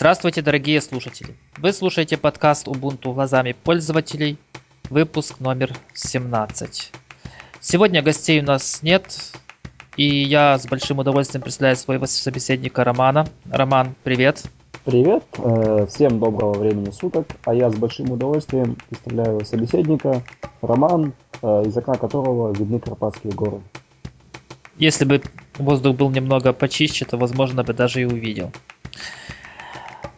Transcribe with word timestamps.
Здравствуйте, 0.00 0.40
дорогие 0.40 0.80
слушатели! 0.80 1.36
Вы 1.58 1.74
слушаете 1.74 2.16
подкаст 2.16 2.66
Ubuntu 2.68 3.12
глазами 3.12 3.52
пользователей, 3.52 4.38
выпуск 4.88 5.40
номер 5.40 5.76
17. 5.92 6.90
Сегодня 7.60 8.00
гостей 8.00 8.40
у 8.40 8.42
нас 8.42 8.82
нет, 8.82 9.14
и 9.98 10.06
я 10.06 10.56
с 10.58 10.66
большим 10.66 11.00
удовольствием 11.00 11.42
представляю 11.42 11.76
своего 11.76 12.06
собеседника 12.06 12.82
Романа. 12.82 13.26
Роман, 13.50 13.94
привет! 14.02 14.42
Привет, 14.86 15.22
э, 15.36 15.86
всем 15.90 16.18
доброго 16.18 16.58
времени 16.58 16.92
суток, 16.92 17.26
а 17.44 17.52
я 17.52 17.68
с 17.68 17.74
большим 17.74 18.10
удовольствием 18.10 18.78
представляю 18.88 19.44
собеседника 19.44 20.22
Роман, 20.62 21.12
э, 21.42 21.64
из 21.66 21.76
окна 21.76 21.96
которого 21.96 22.54
видны 22.54 22.80
Карпатские 22.80 23.34
горы. 23.34 23.60
Если 24.78 25.04
бы 25.04 25.20
воздух 25.58 25.94
был 25.94 26.08
немного 26.08 26.54
почище, 26.54 27.04
то, 27.04 27.18
возможно, 27.18 27.64
бы 27.64 27.74
даже 27.74 28.00
и 28.00 28.06
увидел. 28.06 28.50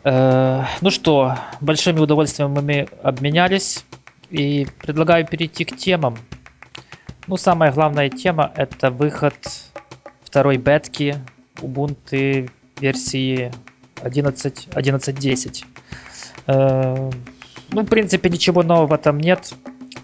Э, 0.05 0.65
ну 0.80 0.91
что, 0.91 1.37
большими 1.61 2.01
удовольствием 2.01 2.51
мы 2.51 2.88
обменялись 3.02 3.84
и 4.30 4.66
предлагаю 4.80 5.27
перейти 5.27 5.65
к 5.65 5.77
темам. 5.77 6.16
Ну, 7.29 7.37
самая 7.37 7.73
главная 7.73 8.09
тема 8.09 8.51
это 8.57 8.91
выход 8.91 9.34
второй 10.24 10.57
бетки 10.57 11.16
Ubuntu 11.57 12.51
версии 12.80 13.52
11, 14.02 14.69
11.10. 14.73 15.65
Э, 16.48 17.10
ну, 17.71 17.82
в 17.82 17.87
принципе, 17.87 18.29
ничего 18.29 18.62
нового 18.62 18.98
там 18.98 19.19
нет. 19.19 19.55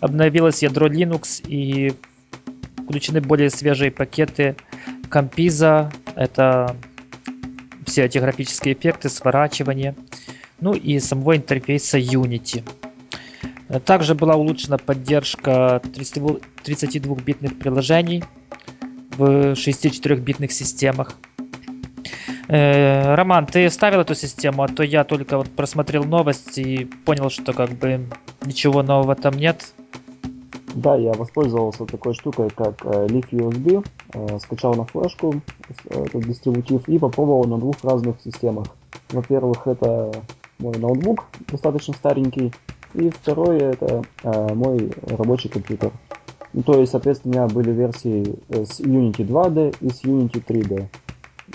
Обновилось 0.01 0.63
ядро 0.63 0.87
Linux 0.87 1.43
и 1.45 1.93
включены 2.85 3.21
более 3.21 3.51
свежие 3.51 3.91
пакеты 3.91 4.55
Compiza. 5.11 5.93
Это 6.15 6.77
все 7.89 8.05
эти 8.05 8.19
графические 8.19 8.75
эффекты, 8.75 9.09
сворачивание. 9.09 9.97
Ну 10.61 10.75
и 10.75 10.99
самого 11.01 11.37
интерфейса 11.37 11.99
Unity. 11.99 12.63
Также 13.85 14.15
была 14.15 14.35
улучшена 14.35 14.79
поддержка 14.79 15.81
32-битных 15.85 17.59
приложений 17.59 18.25
в 19.17 19.53
64-битных 19.53 20.53
системах. 20.53 21.17
Э, 22.49 23.15
Роман, 23.15 23.47
ты 23.47 23.69
ставил 23.69 24.01
эту 24.01 24.15
систему, 24.15 24.63
а 24.63 24.69
то 24.69 24.83
я 24.83 25.05
только 25.05 25.37
вот 25.37 25.51
просмотрел 25.51 26.05
новости 26.05 26.61
и 26.61 26.85
понял, 26.85 27.29
что 27.29 27.53
как 27.53 27.71
бы 27.71 28.07
ничего 28.47 28.83
нового 28.83 29.15
там 29.15 29.35
нет. 29.35 29.75
Да, 30.75 30.97
я 30.97 31.13
воспользовался 31.13 31.85
такой 31.85 32.15
штукой, 32.15 32.49
как 32.49 32.85
э, 32.87 33.07
Leaf 33.07 33.29
USB, 33.33 33.87
скачал 34.41 34.75
на 34.75 34.85
флешку 34.85 35.35
этот 35.91 36.25
дистрибутив 36.25 36.89
и 36.89 36.99
попробовал 36.99 37.45
на 37.45 37.59
двух 37.59 37.77
разных 37.83 38.21
системах. 38.23 38.67
Во-первых, 39.11 39.67
это 39.67 40.13
мой 40.59 40.79
ноутбук, 40.79 41.27
достаточно 41.49 41.95
старенький, 41.95 42.53
и 42.95 43.11
второй 43.11 43.59
это 43.59 44.03
мой 44.23 44.91
рабочий 45.07 45.51
компьютер. 45.51 45.93
Ну, 46.55 46.63
то 46.63 46.81
есть, 46.81 46.93
соответственно, 46.93 47.33
у 47.33 47.37
меня 47.37 47.55
были 47.55 47.71
версии 47.71 48.39
с 48.49 48.81
Unity 48.81 49.27
2D 49.27 49.77
и 49.81 49.91
с 49.91 50.03
Unity 50.05 50.43
3D. 50.43 50.89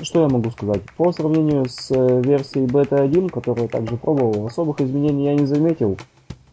Что 0.02 0.22
я 0.22 0.28
могу 0.28 0.50
сказать? 0.50 0.82
По 0.98 1.12
сравнению 1.12 1.70
с 1.70 1.92
э, 1.92 2.22
версией 2.24 2.66
бета 2.66 3.02
1, 3.02 3.30
которую 3.30 3.64
я 3.64 3.70
также 3.70 3.96
пробовал, 3.96 4.48
особых 4.48 4.82
изменений 4.82 5.26
я 5.26 5.36
не 5.36 5.46
заметил. 5.46 5.98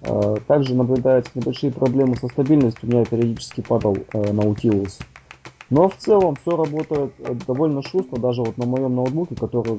Э, 0.02 0.36
также 0.46 0.74
наблюдаются 0.74 1.32
небольшие 1.34 1.72
проблемы 1.72 2.16
со 2.16 2.28
стабильностью, 2.28 2.88
у 2.88 2.92
меня 2.92 3.04
периодически 3.04 3.62
падал 3.62 3.94
Nautilus. 4.12 5.00
Э, 5.70 5.74
Но 5.74 5.88
в 5.88 5.96
целом 5.96 6.36
все 6.42 6.56
работает 6.56 7.12
довольно 7.46 7.82
шустро, 7.82 8.18
даже 8.18 8.42
вот 8.42 8.58
на 8.58 8.66
моем 8.66 8.94
ноутбуке, 8.94 9.36
который 9.36 9.78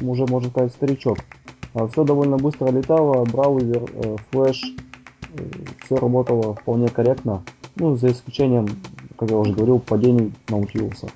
уже 0.00 0.26
можно 0.26 0.48
сказать 0.48 0.72
старичок. 0.72 1.18
Все 1.90 2.04
довольно 2.04 2.36
быстро 2.36 2.70
летало, 2.70 3.24
браузер, 3.24 3.82
флеш, 4.30 4.62
все 5.84 5.96
работало 5.96 6.54
вполне 6.54 6.88
корректно. 6.88 7.42
Ну, 7.76 7.96
за 7.96 8.10
исключением, 8.10 8.68
как 9.18 9.30
я 9.30 9.36
уже 9.36 9.52
говорил, 9.54 9.78
падений 9.78 10.32
Наутилуса. 10.48 11.08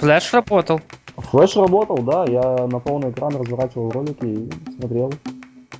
Флэш 0.00 0.32
работал? 0.32 0.80
Флэш 1.16 1.56
работал, 1.56 1.98
да. 1.98 2.24
Я 2.26 2.66
на 2.66 2.78
полный 2.78 3.10
экран 3.10 3.34
разворачивал 3.36 3.90
ролики 3.90 4.24
и 4.24 4.50
смотрел. 4.78 5.12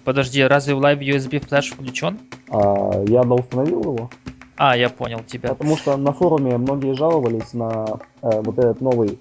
Подожди, 0.04 0.42
разве 0.42 0.74
в 0.74 0.80
Live 0.80 1.00
USB 1.00 1.40
флеш 1.46 1.72
включен? 1.72 2.18
А, 2.50 3.02
я 3.08 3.24
доустановил 3.24 3.80
его. 3.80 4.10
А, 4.56 4.76
я 4.76 4.88
понял 4.88 5.20
тебя. 5.26 5.50
Потому 5.50 5.76
что 5.76 5.96
на 5.96 6.12
форуме 6.12 6.56
многие 6.56 6.94
жаловались 6.94 7.52
на 7.52 7.86
э, 8.22 8.40
вот 8.40 8.58
этот 8.58 8.80
новый 8.80 9.18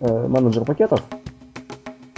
э, 0.00 0.26
менеджер 0.26 0.64
пакетов, 0.64 1.02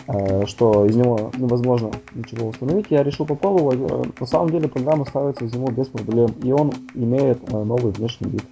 э, 0.07 0.47
что 0.47 0.87
из 0.87 0.95
него 0.95 1.33
невозможно 1.37 1.91
ничего 2.15 2.49
установить. 2.49 2.87
Я 2.91 3.03
решил 3.03 3.27
попробовать. 3.27 3.81
Э, 3.81 4.03
на 4.21 4.27
самом 4.27 4.51
деле 4.51 4.69
программа 4.69 5.05
ставится 5.05 5.45
из 5.45 5.53
него 5.55 5.71
без 5.73 5.89
проблем, 5.89 6.31
и 6.43 6.53
он 6.53 6.73
имеет 6.95 7.39
э, 7.53 7.63
новый 7.65 7.93
внешний 7.93 8.31
вид. 8.31 8.45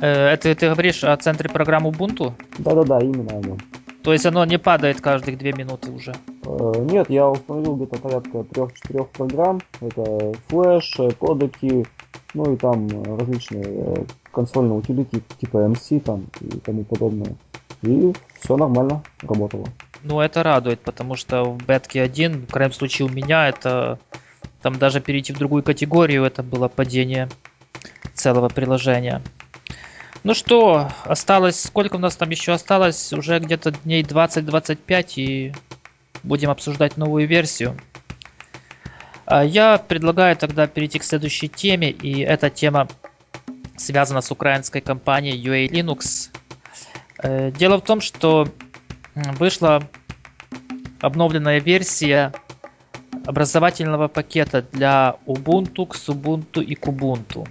Э, 0.00 0.28
это 0.28 0.54
ты 0.54 0.70
говоришь 0.70 1.02
о 1.02 1.16
центре 1.16 1.48
программы 1.48 1.90
Ubuntu? 1.90 2.32
Да-да-да, 2.58 3.00
именно 3.00 3.36
о 3.36 3.40
нем. 3.42 3.58
То 4.04 4.12
есть 4.12 4.24
оно 4.26 4.44
не 4.44 4.58
падает 4.58 5.00
каждых 5.00 5.36
две 5.38 5.52
минуты 5.52 5.90
уже? 5.90 6.14
Э, 6.46 6.72
нет, 6.88 7.10
я 7.10 7.28
установил 7.28 7.74
где-то 7.74 7.98
порядка 7.98 8.44
трех-четырех 8.44 9.08
программ. 9.08 9.60
Это 9.80 10.34
флеш, 10.46 10.96
кодеки, 11.18 11.84
ну 12.34 12.52
и 12.52 12.56
там 12.56 12.88
различные 13.18 14.06
консольные 14.32 14.78
утилити 14.78 15.22
типа 15.40 15.58
MC 15.58 16.00
там 16.00 16.26
и 16.40 16.58
тому 16.58 16.84
подобное. 16.84 17.34
И 17.82 18.12
все 18.40 18.56
нормально 18.56 19.02
работало. 19.22 19.66
Ну 20.02 20.20
это 20.20 20.42
радует, 20.42 20.80
потому 20.80 21.16
что 21.16 21.44
в 21.44 21.58
бетке 21.58 22.02
1, 22.02 22.46
в 22.46 22.50
крайнем 22.50 22.72
случае 22.72 23.06
у 23.06 23.10
меня, 23.10 23.48
это 23.48 23.98
там 24.62 24.78
даже 24.78 25.00
перейти 25.00 25.32
в 25.32 25.38
другую 25.38 25.62
категорию, 25.62 26.24
это 26.24 26.42
было 26.42 26.68
падение 26.68 27.28
целого 28.14 28.48
приложения. 28.48 29.22
Ну 30.24 30.34
что, 30.34 30.90
осталось, 31.04 31.60
сколько 31.60 31.96
у 31.96 32.00
нас 32.00 32.16
там 32.16 32.30
еще 32.30 32.52
осталось? 32.52 33.12
Уже 33.12 33.38
где-то 33.38 33.70
дней 33.70 34.02
20-25 34.02 35.12
и 35.16 35.52
будем 36.22 36.50
обсуждать 36.50 36.96
новую 36.96 37.26
версию. 37.28 37.76
А 39.30 39.44
я 39.44 39.76
предлагаю 39.76 40.34
тогда 40.38 40.66
перейти 40.66 40.98
к 40.98 41.04
следующей 41.04 41.48
теме, 41.48 41.90
и 41.90 42.20
эта 42.20 42.48
тема 42.48 42.88
связана 43.76 44.22
с 44.22 44.30
украинской 44.30 44.80
компанией 44.80 45.36
UA 45.36 45.68
Linux. 45.68 46.30
Э, 47.22 47.52
дело 47.52 47.76
в 47.76 47.82
том, 47.82 48.00
что 48.00 48.48
вышла 49.14 49.86
обновленная 51.02 51.60
версия 51.60 52.32
образовательного 53.26 54.08
пакета 54.08 54.64
для 54.72 55.16
Ubuntu, 55.26 55.86
Xubuntu 55.90 56.64
и 56.64 56.74
Kubuntu. 56.74 57.46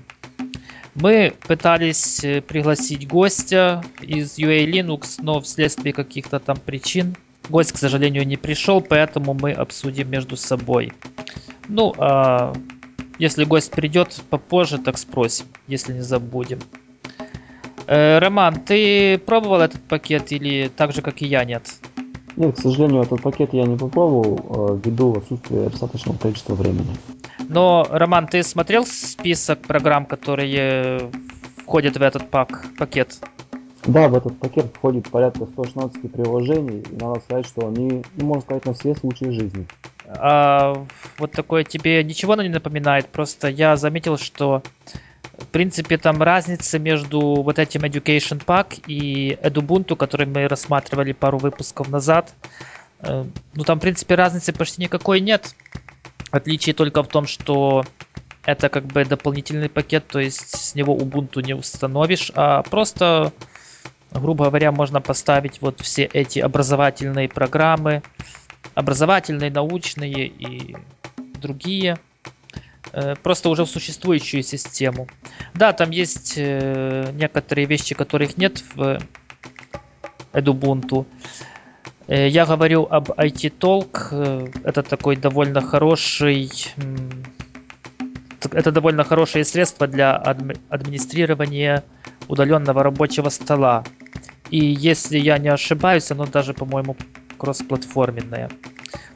Мы 0.96 1.32
пытались 1.48 2.24
э, 2.24 2.42
пригласить 2.42 3.08
гостя 3.08 3.84
из 4.02 4.40
UA 4.40 4.66
Linux, 4.66 5.20
но 5.20 5.42
вследствие 5.42 5.94
каких-то 5.94 6.40
там 6.40 6.58
причин 6.58 7.16
гость, 7.50 7.72
к 7.72 7.78
сожалению, 7.78 8.26
не 8.26 8.38
пришел, 8.38 8.82
поэтому 8.82 9.34
мы 9.34 9.52
обсудим 9.52 10.10
между 10.10 10.38
собой. 10.38 10.94
Ну, 11.68 11.94
а 11.98 12.54
если 13.20 13.46
гость 13.46 13.72
придет 13.72 14.22
попозже, 14.30 14.78
так 14.78 14.98
спросим, 14.98 15.48
если 15.68 15.94
не 15.94 16.02
забудем. 16.02 16.60
Э, 17.88 18.20
Роман, 18.20 18.56
ты 18.62 19.18
пробовал 19.18 19.62
этот 19.62 19.82
пакет 19.82 20.32
или 20.32 20.70
так 20.76 20.94
же, 20.94 21.02
как 21.02 21.22
и 21.22 21.26
я, 21.26 21.44
нет? 21.46 21.64
Нет, 22.36 22.56
к 22.56 22.60
сожалению, 22.60 23.02
этот 23.02 23.22
пакет 23.22 23.54
я 23.54 23.64
не 23.64 23.78
попробовал 23.78 24.78
э, 24.78 24.80
ввиду 24.84 25.16
отсутствия 25.18 25.70
достаточного 25.70 26.18
количества 26.18 26.54
времени. 26.54 26.96
Но, 27.50 27.88
Роман, 27.90 28.28
ты 28.28 28.44
смотрел 28.44 28.86
список 28.86 29.62
программ, 29.62 30.06
которые 30.06 31.10
входят 31.64 31.98
в 31.98 32.02
этот 32.02 32.30
пак, 32.30 32.66
пакет? 32.78 33.18
Да, 33.88 34.10
в 34.10 34.16
этот 34.16 34.38
пакет 34.40 34.68
входит 34.74 35.10
порядка 35.10 35.46
116 35.46 36.12
приложений, 36.12 36.84
и 36.92 36.96
надо 37.02 37.22
сказать, 37.22 37.48
что 37.48 37.68
они, 37.68 38.04
ну, 38.16 38.26
можно 38.26 38.42
сказать, 38.42 38.66
на 38.66 38.74
все 38.74 38.94
случаи 38.96 39.30
жизни. 39.30 39.66
А, 40.08 40.86
вот 41.18 41.32
такое 41.32 41.64
тебе 41.64 42.04
ничего 42.04 42.36
не 42.36 42.50
напоминает, 42.50 43.08
просто 43.08 43.48
я 43.48 43.76
заметил, 43.78 44.18
что 44.18 44.62
в 45.38 45.46
принципе 45.48 45.98
там 45.98 46.22
разница 46.22 46.80
между 46.80 47.20
вот 47.20 47.60
этим 47.60 47.82
Education 47.82 48.44
Pack 48.44 48.84
и 48.88 49.38
Edubuntu, 49.42 49.96
который 49.96 50.26
мы 50.26 50.48
рассматривали 50.48 51.14
пару 51.14 51.38
выпусков 51.38 51.90
назад, 51.90 52.34
э, 53.02 53.26
ну 53.54 53.64
там 53.64 53.78
в 53.78 53.82
принципе 53.82 54.16
разницы 54.16 54.52
почти 54.54 54.82
никакой 54.82 55.22
нет. 55.22 55.56
Отличие 56.32 56.74
только 56.74 57.04
в 57.04 57.08
том, 57.08 57.26
что 57.26 57.86
это 58.46 58.70
как 58.70 58.86
бы 58.86 59.06
дополнительный 59.06 59.70
пакет, 59.70 60.08
то 60.08 60.20
есть 60.20 60.56
с 60.56 60.76
него 60.76 60.98
Ubuntu 60.98 61.42
не 61.42 61.54
установишь, 61.54 62.32
а 62.34 62.64
просто, 62.64 63.34
грубо 64.12 64.46
говоря, 64.46 64.72
можно 64.72 65.02
поставить 65.02 65.62
вот 65.62 65.82
все 65.82 66.04
эти 66.06 66.40
образовательные 66.40 67.30
программы, 67.30 68.02
образовательные, 68.74 69.52
научные 69.52 70.28
и 70.28 70.76
другие, 71.42 71.98
э, 72.92 73.16
просто 73.22 73.50
уже 73.50 73.66
в 73.66 73.70
существующую 73.70 74.44
систему. 74.44 75.08
Да, 75.54 75.74
там 75.74 75.92
есть 75.92 76.36
э, 76.38 77.12
некоторые 77.14 77.66
вещи, 77.68 77.96
которых 77.96 78.38
нет 78.38 78.64
в 78.76 79.00
Ubuntu. 80.34 81.06
Э, 82.08 82.28
я 82.28 82.46
говорю 82.46 82.88
об 82.90 83.10
IT 83.12 83.54
Talk. 83.60 84.52
Это 84.64 84.84
такой 84.84 85.16
довольно 85.16 85.62
хороший... 85.62 86.52
Это 88.52 88.72
довольно 88.72 89.04
хорошее 89.04 89.44
средство 89.44 89.88
для 89.88 90.16
администрирования 90.16 91.84
удаленного 92.28 92.84
рабочего 92.84 93.30
стола. 93.30 93.84
И 94.50 94.58
если 94.58 95.18
я 95.18 95.38
не 95.38 95.50
ошибаюсь, 95.50 96.12
оно 96.12 96.26
даже, 96.26 96.54
по-моему, 96.54 96.96
кроссплатформенное. 97.38 98.50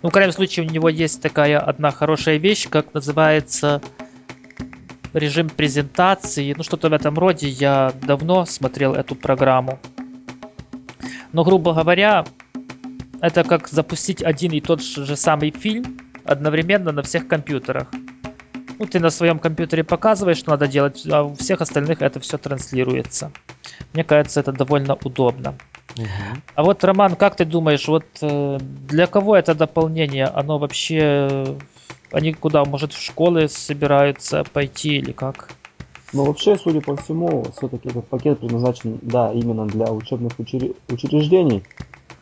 Ну, 0.02 0.10
в 0.10 0.12
крайнем 0.12 0.34
случае, 0.34 0.68
у 0.68 0.70
него 0.70 0.90
есть 0.90 1.22
такая 1.22 1.60
одна 1.60 1.92
хорошая 1.92 2.38
вещь, 2.38 2.68
как 2.70 2.94
называется 2.94 3.82
режим 5.14 5.50
презентации. 5.50 6.54
Ну, 6.56 6.64
что-то 6.64 6.90
в 6.90 6.94
этом 6.94 7.18
роде. 7.18 7.48
Я 7.48 7.94
давно 8.02 8.46
смотрел 8.46 8.94
эту 8.94 9.16
программу. 9.16 9.80
Но, 11.34 11.44
грубо 11.44 11.74
говоря, 11.74 12.26
это 13.22 13.44
как 13.44 13.68
запустить 13.68 14.24
один 14.24 14.52
и 14.52 14.62
тот 14.62 14.82
же 14.82 15.16
самый 15.16 15.52
фильм 15.52 16.00
одновременно 16.26 16.92
на 16.92 17.04
всех 17.04 17.28
компьютерах. 17.28 17.88
Ну, 18.82 18.88
ты 18.88 19.00
на 19.00 19.12
своем 19.12 19.38
компьютере 19.38 19.84
показываешь, 19.84 20.38
что 20.38 20.50
надо 20.50 20.68
делать, 20.68 21.06
а 21.08 21.22
у 21.22 21.36
всех 21.36 21.62
остальных 21.62 22.02
это 22.02 22.20
все 22.20 22.40
транслируется. 22.40 23.32
Мне 23.94 24.04
кажется, 24.04 24.40
это 24.40 24.52
довольно 24.52 24.98
удобно. 25.04 25.54
Угу. 25.96 26.42
А 26.56 26.64
вот, 26.64 26.84
Роман, 26.84 27.16
как 27.16 27.36
ты 27.36 27.46
думаешь, 27.46 27.88
вот 27.88 28.06
э, 28.22 28.58
для 28.60 29.06
кого 29.06 29.36
это 29.36 29.54
дополнение? 29.54 30.26
Оно 30.26 30.58
вообще... 30.58 31.58
Они 32.12 32.34
куда? 32.34 32.66
Может, 32.66 32.94
в 32.94 33.00
школы 33.00 33.50
собираются 33.50 34.44
пойти 34.52 34.98
или 34.98 35.12
как? 35.12 35.50
Ну, 36.12 36.26
вообще, 36.26 36.58
судя 36.58 36.82
по 36.82 36.96
всему, 36.96 37.46
все-таки 37.56 37.88
этот 37.88 38.08
пакет 38.08 38.40
предназначен, 38.40 38.98
да, 39.04 39.32
именно 39.32 39.68
для 39.68 39.92
учебных 39.92 40.32
учреждений, 40.40 41.64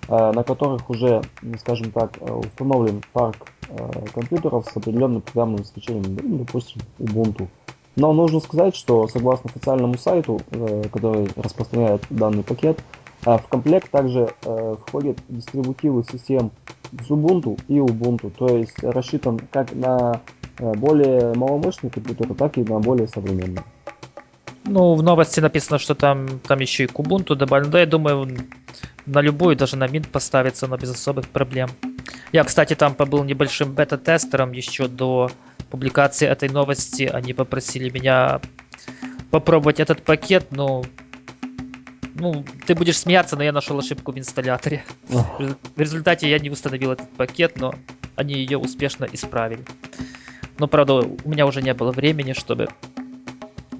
на 0.10 0.44
которых 0.44 0.90
уже, 0.90 1.22
скажем 1.60 1.92
так, 1.92 2.18
э, 2.20 2.32
установлен 2.32 3.04
парк 3.14 3.48
компьютеров 4.16 4.66
с 4.66 4.76
определенным 4.76 5.22
программным 5.22 5.58
обеспечением, 5.58 6.18
ну, 6.24 6.38
допустим, 6.40 6.82
Ubuntu. 6.98 7.48
Но 7.96 8.14
нужно 8.14 8.40
сказать, 8.40 8.76
что 8.76 9.08
согласно 9.08 9.52
официальному 9.52 9.96
сайту, 9.96 10.42
который 10.92 11.30
распространяет 11.36 12.02
данный 12.10 12.42
пакет, 12.42 12.80
в 13.26 13.44
комплект 13.50 13.92
также 13.92 14.34
э, 14.44 14.76
входят 14.86 15.18
дистрибутивы 15.28 16.04
систем 16.10 16.52
Ubuntu 16.94 17.60
и 17.68 17.78
Ubuntu, 17.78 18.32
то 18.32 18.56
есть 18.56 18.82
рассчитан 18.82 19.40
как 19.52 19.74
на 19.76 20.22
э, 20.58 20.74
более 20.76 21.34
маломощные 21.34 21.92
компьютеры, 21.92 22.34
так 22.34 22.58
и 22.58 22.64
на 22.64 22.80
более 22.80 23.08
современные. 23.08 23.64
Ну, 24.66 24.94
в 24.94 25.04
новости 25.04 25.40
написано, 25.40 25.80
что 25.80 25.96
там, 25.96 26.40
там 26.48 26.60
еще 26.60 26.86
и 26.86 26.88
к 26.88 26.94
Ubuntu 26.94 27.36
добавлено. 27.36 27.72
Да, 27.72 27.80
я 27.82 27.86
думаю, 27.86 28.28
на 29.10 29.22
любую, 29.22 29.56
даже 29.56 29.76
на 29.76 29.86
Mint 29.86 30.08
поставится, 30.08 30.68
но 30.68 30.78
без 30.78 30.92
особых 30.92 31.28
проблем. 31.28 31.70
Я, 32.32 32.44
кстати, 32.44 32.76
там 32.76 32.94
побыл 32.94 33.24
небольшим 33.24 33.74
бета-тестером 33.74 34.52
еще 34.52 34.88
до 34.88 35.32
публикации 35.72 36.28
этой 36.28 36.50
новости. 36.50 37.04
Они 37.04 37.34
попросили 37.34 37.90
меня 37.90 38.40
попробовать 39.32 39.80
этот 39.80 40.04
пакет, 40.04 40.48
но 40.52 40.84
ну, 42.16 42.44
ты 42.68 42.76
будешь 42.76 42.98
смеяться, 42.98 43.36
но 43.36 43.44
я 43.44 43.52
нашел 43.52 43.80
ошибку 43.80 44.12
в 44.12 44.20
инсталляторе. 44.20 44.84
В 45.08 45.80
результате 45.80 46.30
я 46.30 46.38
не 46.38 46.50
установил 46.50 46.92
этот 46.92 47.10
пакет, 47.12 47.60
но 47.60 47.74
они 48.16 48.36
ее 48.36 48.58
успешно 48.58 49.08
исправили. 49.12 49.64
Но, 50.60 50.68
правда, 50.68 50.96
у 50.96 51.30
меня 51.30 51.48
уже 51.48 51.62
не 51.62 51.74
было 51.74 51.92
времени, 51.92 52.34
чтобы 52.34 52.68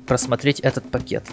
просмотреть 0.08 0.60
этот 0.62 0.90
пакет. 0.90 1.30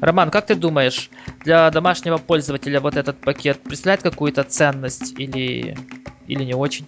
Роман, 0.00 0.30
как 0.30 0.46
ты 0.46 0.54
думаешь, 0.54 1.10
для 1.44 1.70
домашнего 1.70 2.18
пользователя 2.18 2.80
вот 2.80 2.96
этот 2.96 3.18
пакет 3.18 3.60
представляет 3.60 4.02
какую-то 4.02 4.44
ценность 4.44 5.18
или, 5.18 5.76
или 6.26 6.44
не 6.44 6.54
очень? 6.54 6.86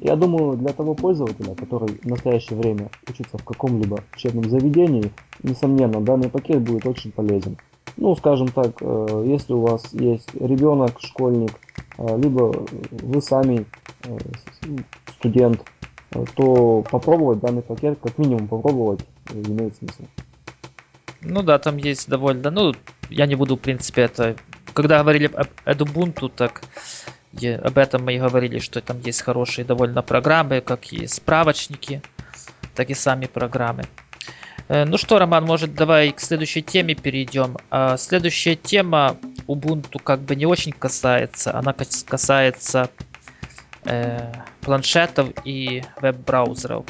Я 0.00 0.16
думаю, 0.16 0.56
для 0.56 0.72
того 0.72 0.94
пользователя, 0.94 1.54
который 1.54 1.88
в 1.88 2.06
настоящее 2.06 2.58
время 2.58 2.88
учится 3.08 3.36
в 3.36 3.44
каком-либо 3.44 4.04
учебном 4.14 4.48
заведении, 4.48 5.10
несомненно, 5.42 6.00
данный 6.00 6.30
пакет 6.30 6.62
будет 6.62 6.86
очень 6.86 7.10
полезен. 7.10 7.56
Ну, 7.96 8.14
скажем 8.14 8.48
так, 8.48 8.70
э, 8.80 9.24
если 9.26 9.52
у 9.52 9.60
вас 9.60 9.92
есть 9.92 10.32
ребенок, 10.34 11.00
школьник, 11.00 11.50
э, 11.98 12.16
либо 12.16 12.64
вы 12.92 13.20
сами 13.20 13.66
э, 14.04 14.18
студент, 15.18 15.64
то 16.36 16.84
попробовать 16.90 17.40
данный 17.40 17.62
пакет, 17.62 17.98
как 18.02 18.16
минимум 18.16 18.48
попробовать, 18.48 19.00
имеет 19.30 19.76
смысл. 19.76 20.04
Ну 21.20 21.42
да, 21.42 21.58
там 21.58 21.76
есть 21.76 22.08
довольно, 22.08 22.50
ну, 22.50 22.74
я 23.10 23.26
не 23.26 23.34
буду, 23.34 23.56
в 23.56 23.60
принципе, 23.60 24.02
это... 24.02 24.36
Когда 24.74 25.00
говорили 25.00 25.30
об 25.34 25.82
Ubuntu, 25.82 26.30
так 26.34 26.62
об 27.62 27.78
этом 27.78 28.04
мы 28.04 28.14
и 28.14 28.18
говорили, 28.18 28.58
что 28.58 28.80
там 28.80 29.00
есть 29.00 29.22
хорошие 29.22 29.64
довольно 29.64 30.02
программы, 30.02 30.60
как 30.60 30.92
и 30.92 31.06
справочники, 31.06 32.02
так 32.74 32.90
и 32.90 32.94
сами 32.94 33.26
программы. 33.26 33.84
Э, 34.68 34.84
ну 34.84 34.98
что, 34.98 35.18
Роман, 35.18 35.44
может, 35.44 35.74
давай 35.74 36.12
к 36.12 36.20
следующей 36.20 36.62
теме 36.62 36.94
перейдем. 36.94 37.56
А 37.70 37.96
следующая 37.96 38.56
тема 38.56 39.16
Ubuntu 39.46 39.98
как 40.02 40.20
бы 40.20 40.36
не 40.36 40.46
очень 40.46 40.72
касается. 40.72 41.56
Она 41.56 41.74
касается 41.74 42.90
э, 43.84 44.32
планшетов 44.60 45.30
и 45.44 45.82
веб-браузеров. 46.00 46.84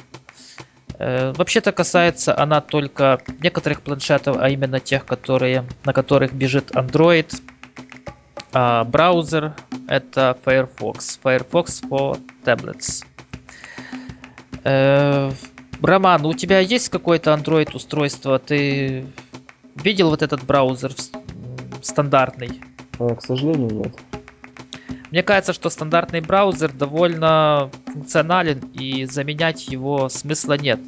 Э, 0.98 1.32
вообще-то 1.36 1.72
касается 1.72 2.36
она 2.36 2.60
только 2.60 3.20
некоторых 3.40 3.82
планшетов, 3.82 4.36
а 4.38 4.48
именно 4.48 4.80
тех, 4.80 5.06
которые, 5.06 5.64
на 5.84 5.92
которых 5.92 6.32
бежит 6.32 6.72
Android. 6.72 7.32
А 8.52 8.84
браузер 8.84 9.54
это 9.88 10.36
Firefox. 10.44 11.20
Firefox 11.22 11.82
for 11.88 12.20
Tablets. 12.44 13.04
Э, 14.64 15.30
Роман, 15.80 16.26
у 16.26 16.34
тебя 16.34 16.58
есть 16.58 16.88
какое-то 16.88 17.32
Android 17.32 17.74
устройство? 17.74 18.38
Ты 18.38 19.06
видел 19.76 20.10
вот 20.10 20.22
этот 20.22 20.44
браузер 20.44 20.92
стандартный? 21.80 22.60
Э, 22.98 23.14
к 23.14 23.22
сожалению, 23.22 23.70
нет. 23.70 23.94
Мне 25.10 25.22
кажется, 25.22 25.52
что 25.52 25.70
стандартный 25.70 26.20
браузер 26.20 26.70
довольно 26.70 27.70
функционален 27.86 28.58
и 28.74 29.04
заменять 29.06 29.68
его 29.68 30.08
смысла 30.08 30.58
нет. 30.58 30.80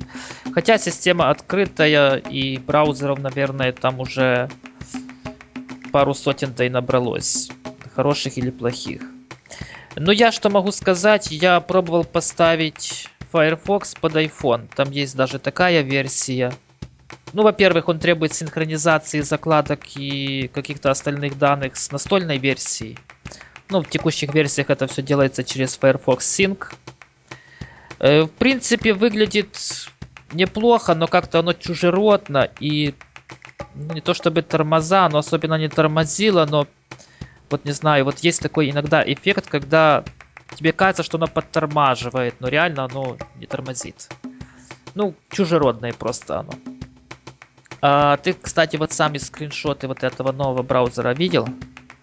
Хотя 0.53 0.77
система 0.79 1.31
открытая 1.31 2.17
и 2.17 2.59
браузеров, 2.59 3.19
наверное, 3.19 3.73
там 3.73 3.99
уже 4.01 4.51
пару 5.91 6.13
сотен-то 6.13 6.65
и 6.65 6.69
набралось. 6.69 7.51
Хороших 7.95 8.37
или 8.37 8.51
плохих. 8.51 9.03
Но 9.97 10.13
я 10.13 10.33
что 10.33 10.51
могу 10.51 10.71
сказать, 10.71 11.31
я 11.31 11.61
пробовал 11.61 12.05
поставить 12.05 13.11
Firefox 13.33 13.95
под 13.95 14.17
iPhone. 14.17 14.69
Там 14.75 14.91
есть 14.91 15.17
даже 15.17 15.39
такая 15.39 15.81
версия. 15.83 16.53
Ну, 17.33 17.43
во-первых, 17.43 17.89
он 17.89 17.99
требует 17.99 18.35
синхронизации 18.35 19.21
закладок 19.21 19.81
и 19.97 20.51
каких-то 20.53 20.91
остальных 20.91 21.39
данных 21.39 21.77
с 21.77 21.91
настольной 21.91 22.39
версией. 22.39 22.99
Ну, 23.71 23.83
в 23.83 23.89
текущих 23.89 24.35
версиях 24.35 24.69
это 24.69 24.87
все 24.89 25.01
делается 25.01 25.45
через 25.45 25.77
Firefox 25.77 26.41
Sync. 26.41 26.75
Э, 28.01 28.23
в 28.23 28.31
принципе, 28.31 28.93
выглядит 28.93 29.57
неплохо, 30.33 30.95
но 30.95 31.07
как-то 31.07 31.39
оно 31.39 31.53
чужеродно 31.53 32.51
и 32.59 32.95
не 33.75 34.01
то 34.01 34.15
чтобы 34.15 34.43
тормоза, 34.43 35.09
но 35.09 35.19
особенно 35.19 35.55
не 35.55 35.69
тормозило, 35.69 36.47
но 36.47 36.67
вот 37.49 37.65
не 37.65 37.73
знаю, 37.73 38.05
вот 38.05 38.19
есть 38.19 38.43
такой 38.43 38.71
иногда 38.71 39.03
эффект, 39.05 39.47
когда 39.49 40.05
тебе 40.57 40.73
кажется, 40.73 41.03
что 41.03 41.19
оно 41.19 41.29
подтормаживает, 41.29 42.35
но 42.41 42.49
реально 42.49 42.85
оно 42.85 43.17
не 43.39 43.47
тормозит. 43.47 44.09
Ну, 44.95 45.15
чужеродное 45.31 45.93
просто 45.93 46.41
оно. 46.41 46.53
А 47.83 48.17
ты, 48.19 48.35
кстати, 48.35 48.77
вот 48.77 48.93
сами 48.93 49.19
скриншоты 49.19 49.89
вот 49.89 50.03
этого 50.03 50.33
нового 50.33 50.63
браузера 50.63 51.15
видел? 51.15 51.49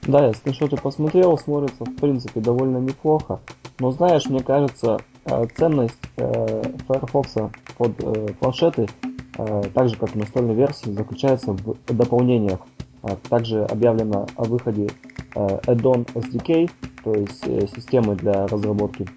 Да, 0.07 0.25
я 0.25 0.33
скриншоты 0.33 0.77
посмотрел, 0.77 1.37
смотрится 1.37 1.83
в 1.83 1.95
принципе 1.97 2.39
довольно 2.39 2.77
неплохо. 2.77 3.41
Но 3.79 3.91
знаешь, 3.91 4.25
мне 4.27 4.41
кажется, 4.41 4.99
э, 5.25 5.47
ценность 5.57 5.99
э, 6.15 6.63
Firefox 6.87 7.35
под 7.77 7.91
э, 7.99 8.33
планшеты, 8.39 8.87
так 9.35 9.87
же 9.87 9.95
как 9.97 10.15
и 10.15 10.17
настольной 10.17 10.55
версии, 10.55 10.89
заключается 10.89 11.51
в 11.51 11.93
дополнениях. 11.93 12.59
Также 13.29 13.63
объявлено 13.65 14.25
о 14.35 14.45
выходе 14.45 14.87
Add-on 15.35 16.11
SDK, 16.15 16.71
то 17.03 17.13
есть 17.13 17.43
системы 17.75 18.15
для 18.15 18.47
разработки 18.47 19.07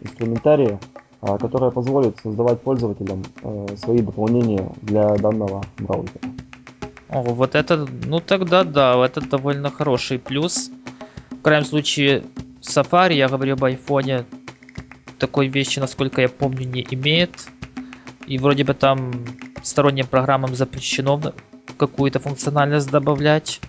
инструментария, 0.00 0.80
а, 1.20 1.36
которая 1.36 1.70
позволит 1.70 2.18
создавать 2.20 2.62
пользователям 2.62 3.22
свои 3.76 3.98
дополнения 3.98 4.66
для 4.80 5.14
данного 5.16 5.62
браузера. 5.76 6.20
О, 7.08 7.22
вот 7.22 7.54
это, 7.54 7.86
ну 8.04 8.20
тогда 8.20 8.64
да, 8.64 9.04
это 9.04 9.20
довольно 9.20 9.70
хороший 9.70 10.18
плюс. 10.18 10.70
В 11.30 11.42
крайнем 11.42 11.66
случае, 11.66 12.24
Safari, 12.60 13.14
я 13.14 13.28
говорю 13.28 13.54
об 13.54 13.64
айфоне, 13.64 14.24
такой 15.18 15.48
вещи, 15.48 15.78
насколько 15.78 16.20
я 16.20 16.28
помню, 16.28 16.66
не 16.66 16.86
имеет. 16.90 17.48
И 18.26 18.38
вроде 18.38 18.64
бы 18.64 18.74
там 18.74 19.12
сторонним 19.62 20.06
программам 20.06 20.54
запрещено 20.54 21.20
какую-то 21.78 22.18
функциональность 22.18 22.90
добавлять. 22.90 23.60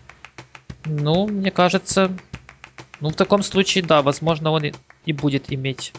Ну, 0.86 1.28
мне 1.28 1.52
кажется, 1.52 2.12
Ну, 3.00 3.10
в 3.10 3.16
таком 3.16 3.44
случае, 3.44 3.84
да, 3.84 4.02
возможно, 4.02 4.52
он 4.52 4.64
и, 5.06 5.14
будет 5.14 5.52
иметь 5.54 5.94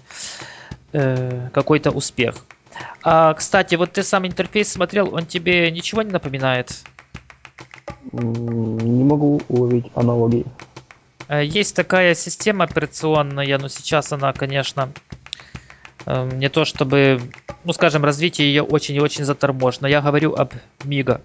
э, 0.92 1.48
какой-то 1.52 1.92
успех. 1.92 2.44
А, 3.02 3.34
кстати, 3.34 3.76
вот 3.76 3.92
ты 3.92 4.02
сам 4.02 4.26
интерфейс 4.26 4.72
смотрел, 4.72 5.14
он 5.14 5.26
тебе 5.26 5.70
ничего 5.70 6.02
не 6.02 6.10
напоминает? 6.10 6.84
Не 8.12 9.04
могу 9.04 9.40
уловить 9.48 9.86
аналогии. 9.94 10.46
Э, 11.28 11.44
есть 11.44 11.76
такая 11.76 12.14
система 12.14 12.64
операционная, 12.64 13.58
но 13.58 13.68
сейчас 13.68 14.12
она, 14.12 14.32
конечно, 14.32 14.90
эм, 16.06 16.38
не 16.38 16.48
то 16.48 16.64
чтобы, 16.64 17.20
ну, 17.64 17.72
скажем, 17.72 18.04
развитие 18.04 18.48
ее 18.48 18.62
очень 18.62 18.96
и 18.96 19.00
очень 19.00 19.24
заторможено. 19.24 19.86
Я 19.86 20.00
говорю 20.00 20.34
об 20.34 20.52
Мига. 20.84 21.20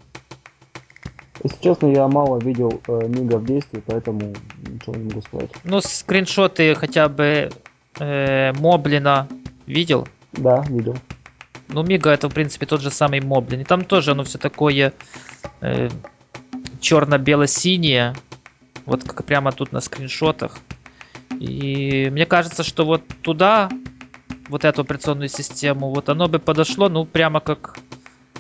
Если 1.44 1.62
честно, 1.62 1.88
я 1.88 2.08
мало 2.08 2.40
видел 2.40 2.82
э, 2.88 3.08
Мига 3.08 3.38
в 3.38 3.46
действии, 3.46 3.82
поэтому 3.86 4.34
ничего 4.66 4.96
не 4.96 5.06
могу 5.06 5.22
сказать. 5.22 5.50
Ну, 5.64 5.82
скриншоты 5.82 6.76
хотя 6.76 7.10
бы 7.10 7.50
э, 8.00 8.54
Моблина 8.54 9.28
видел? 9.66 10.08
Да, 10.34 10.64
видел. 10.70 10.96
Ну, 11.70 11.84
Мига 11.84 12.12
это, 12.12 12.30
в 12.30 12.34
принципе, 12.34 12.66
тот 12.66 12.82
же 12.82 12.92
самый 12.92 13.20
Моблин. 13.20 13.62
И 13.62 13.64
там 13.64 13.84
тоже 13.84 14.12
оно 14.12 14.24
все 14.24 14.38
такое 14.38 14.94
э, 15.62 15.90
черно-бело-синее. 16.84 18.14
Вот 18.86 19.04
как 19.04 19.26
прямо 19.26 19.52
тут 19.52 19.72
на 19.72 19.80
скриншотах. 19.80 20.58
И 21.40 22.10
мне 22.12 22.26
кажется, 22.26 22.64
что 22.64 22.86
вот 22.86 23.02
туда, 23.22 23.70
вот 24.50 24.66
эту 24.66 24.82
операционную 24.82 25.30
систему, 25.30 25.90
вот 25.90 26.10
оно 26.10 26.28
бы 26.28 26.40
подошло, 26.40 26.90
ну, 26.90 27.06
прямо 27.06 27.40
как, 27.40 27.80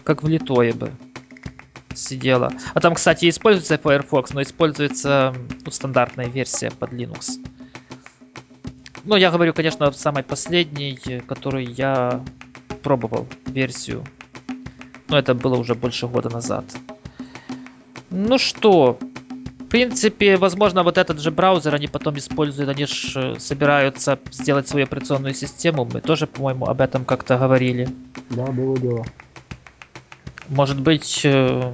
как 0.04 0.22
влитое 0.22 0.74
бы 0.74 0.92
сидело. 1.96 2.52
А 2.74 2.80
там, 2.80 2.96
кстати, 2.96 3.30
используется 3.30 3.78
Firefox, 3.78 4.34
но 4.34 4.42
используется 4.42 5.34
ну, 5.66 5.72
стандартная 5.72 6.28
версия 6.28 6.70
под 6.72 6.92
Linux. 6.92 7.40
Ну, 9.06 9.16
я 9.16 9.32
говорю, 9.32 9.54
конечно, 9.54 9.90
в 9.90 9.96
самой 9.96 10.24
последней, 10.24 11.22
которую 11.28 11.74
я 11.74 12.22
пробовал 12.84 13.28
версию. 13.46 14.04
Но 15.08 15.18
это 15.18 15.34
было 15.34 15.56
уже 15.56 15.76
больше 15.76 16.08
года 16.08 16.30
назад. 16.30 16.66
Ну 18.16 18.38
что, 18.38 19.00
в 19.60 19.66
принципе, 19.70 20.38
возможно, 20.38 20.84
вот 20.84 21.00
этот 21.00 21.20
же 21.20 21.32
браузер 21.32 21.74
они 21.74 21.88
потом 21.88 22.16
используют, 22.20 22.70
они 22.70 22.86
же 22.86 23.40
собираются 23.40 24.20
сделать 24.30 24.68
свою 24.68 24.86
операционную 24.86 25.34
систему. 25.34 25.90
Мы 25.92 26.00
тоже, 26.00 26.28
по-моему, 26.28 26.68
об 26.68 26.80
этом 26.80 27.06
как-то 27.06 27.40
говорили. 27.40 27.90
Да, 28.30 28.46
было 28.46 28.78
дело. 28.78 29.04
Может 30.48 30.80
быть, 30.80 31.22
э, 31.24 31.74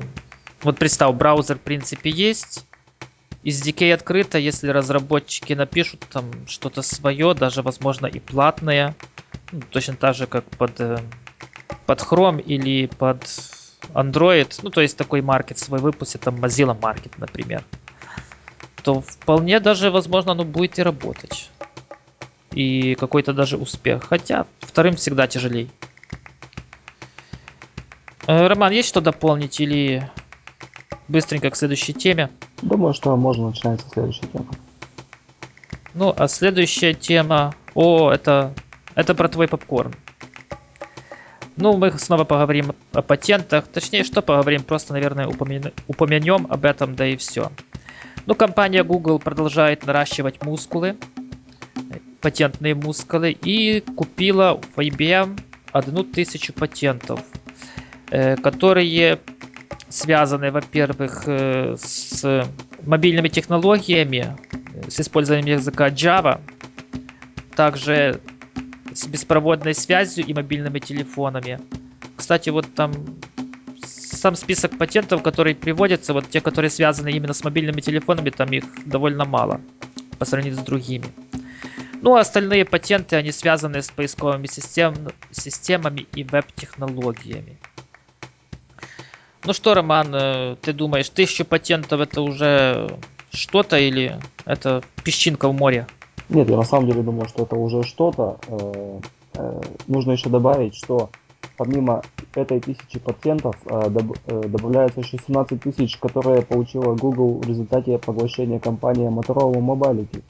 вот 0.62 0.77
представь, 0.77 1.13
браузер 1.15 1.58
в 1.58 1.62
принципе 1.62 2.10
есть, 2.10 2.65
SDK 3.43 3.93
открыто, 3.93 4.38
если 4.38 4.69
разработчики 4.69 5.51
напишут 5.51 6.05
там 6.10 6.31
что-то 6.48 6.81
свое, 6.84 7.34
даже 7.34 7.63
возможно 7.63 8.05
и 8.05 8.19
платное, 8.19 8.96
ну, 9.51 9.60
точно 9.72 9.96
так 9.96 10.15
же 10.15 10.25
как 10.25 10.46
под, 10.46 10.79
э, 10.79 11.00
под 11.86 12.00
Chrome 12.00 12.41
или 12.41 12.86
под 12.86 13.27
Android, 13.93 14.60
ну 14.62 14.69
то 14.69 14.81
есть 14.81 14.98
такой 14.98 15.22
маркет 15.22 15.58
свой 15.58 15.79
выпустит, 15.79 16.22
там 16.22 16.36
Mozilla 16.36 16.79
Market, 16.79 17.13
например, 17.17 17.63
то 18.84 19.01
вполне 19.01 19.60
даже 19.60 19.91
возможно 19.91 20.31
оно 20.31 20.43
будет 20.43 20.79
и 20.79 20.84
работать. 20.84 21.50
И 22.51 22.96
какой-то 22.96 23.34
даже 23.34 23.58
успех. 23.58 24.05
Хотя 24.05 24.48
вторым 24.60 24.96
всегда 24.96 25.27
тяжелей. 25.27 25.69
Э, 28.27 28.48
Роман, 28.48 28.72
есть 28.72 28.89
что 28.89 29.01
дополнить 29.01 29.60
или 29.60 30.10
быстренько 31.08 31.50
к 31.50 31.55
следующей 31.55 31.93
теме? 31.93 32.29
Думаю, 32.62 32.93
что 32.93 33.15
можно 33.15 33.48
начинать 33.48 33.81
со 33.81 33.89
следующей 33.89 34.27
темы. 34.27 34.48
Ну, 35.93 36.13
а 36.15 36.27
следующая 36.27 36.93
тема... 36.93 37.55
О, 37.74 38.12
это, 38.12 38.53
это 38.96 39.15
про 39.15 39.27
твой 39.29 39.48
попкорн. 39.48 39.93
Ну, 41.59 41.77
мы 41.77 41.91
снова 41.97 42.23
поговорим 42.23 42.73
о 42.93 43.01
патентах. 43.01 43.67
Точнее, 43.67 44.03
что 44.03 44.21
поговорим, 44.21 44.63
просто, 44.63 44.93
наверное, 44.93 45.27
упомя... 45.27 45.71
упомянем 45.87 46.47
об 46.49 46.65
этом, 46.65 46.95
да 46.95 47.05
и 47.05 47.17
все. 47.17 47.51
Ну, 48.25 48.35
компания 48.35 48.83
Google 48.83 49.19
продолжает 49.19 49.85
наращивать 49.85 50.43
мускулы, 50.43 50.95
патентные 52.21 52.75
мускулы, 52.75 53.31
и 53.31 53.81
купила 53.81 54.59
в 54.75 54.79
IBM 54.79 55.39
одну 55.71 56.03
тысячу 56.03 56.53
патентов– 56.53 57.21
Э, 58.11 58.35
которые 58.37 59.19
связаны, 59.89 60.51
во-первых, 60.51 61.23
э, 61.27 61.75
с 61.79 62.47
мобильными 62.83 63.27
технологиями, 63.27 64.35
с 64.87 64.99
использованием 64.99 65.57
языка 65.57 65.89
Java, 65.89 66.41
также 67.55 68.19
с 68.93 69.08
беспроводной 69.08 69.74
связью 69.74 70.25
и 70.25 70.34
мобильными 70.34 70.79
телефонами. 70.79 71.60
Кстати, 72.15 72.50
вот 72.50 72.74
там 72.75 72.93
сам 73.84 74.36
список 74.36 74.77
патентов, 74.77 75.22
которые 75.24 75.55
приводятся, 75.55 76.13
вот 76.13 76.29
те, 76.29 76.41
которые 76.41 76.69
связаны 76.69 77.10
именно 77.10 77.34
с 77.34 77.43
мобильными 77.43 77.81
телефонами, 77.81 78.29
там 78.29 78.50
их 78.51 78.65
довольно 78.86 79.25
мало 79.25 79.62
по 80.17 80.25
сравнению 80.25 80.60
с 80.60 80.63
другими. 80.63 81.05
Ну, 82.01 82.15
а 82.15 82.22
остальные 82.22 82.65
патенты, 82.65 83.15
они 83.15 83.31
связаны 83.31 83.81
с 83.81 83.89
поисковыми 83.89 84.48
систем, 84.48 84.93
системами 85.31 86.08
и 86.13 86.24
веб-технологиями. 86.24 87.58
Ну 89.43 89.53
что, 89.53 89.74
Роман, 89.74 90.13
э, 90.13 90.55
ты 90.62 90.74
думаешь, 90.74 91.10
тысяча 91.10 91.43
патентов 91.46 92.01
это 92.01 92.22
уже 92.22 92.89
что-то 93.31 93.77
или 93.77 94.17
это 94.46 94.84
песчинка 95.03 95.48
в 95.50 95.53
море? 95.53 95.88
Нет, 96.29 96.50
я 96.50 96.57
на 96.57 96.63
самом 96.63 96.88
деле 96.88 97.01
думаю, 97.01 97.27
что 97.27 97.43
это 97.43 97.55
уже 97.55 97.83
что-то. 97.83 98.38
Э, 98.48 99.00
э, 99.36 99.62
нужно 99.88 100.12
еще 100.12 100.29
добавить, 100.29 100.75
что 100.75 101.09
помимо 101.57 102.01
этой 102.36 102.59
тысячи 102.59 103.00
патентов 103.00 103.55
добавляется 103.65 105.01
еще 105.01 105.17
17 105.27 105.62
тысяч, 105.62 105.98
которые 105.98 106.41
получила 106.41 106.95
Google 106.95 107.39
в 107.39 107.48
результате 107.48 107.98
поглощения 107.98 108.59
компании 108.59 109.09
Motorola 109.09 109.59
Mobility, 109.59 110.21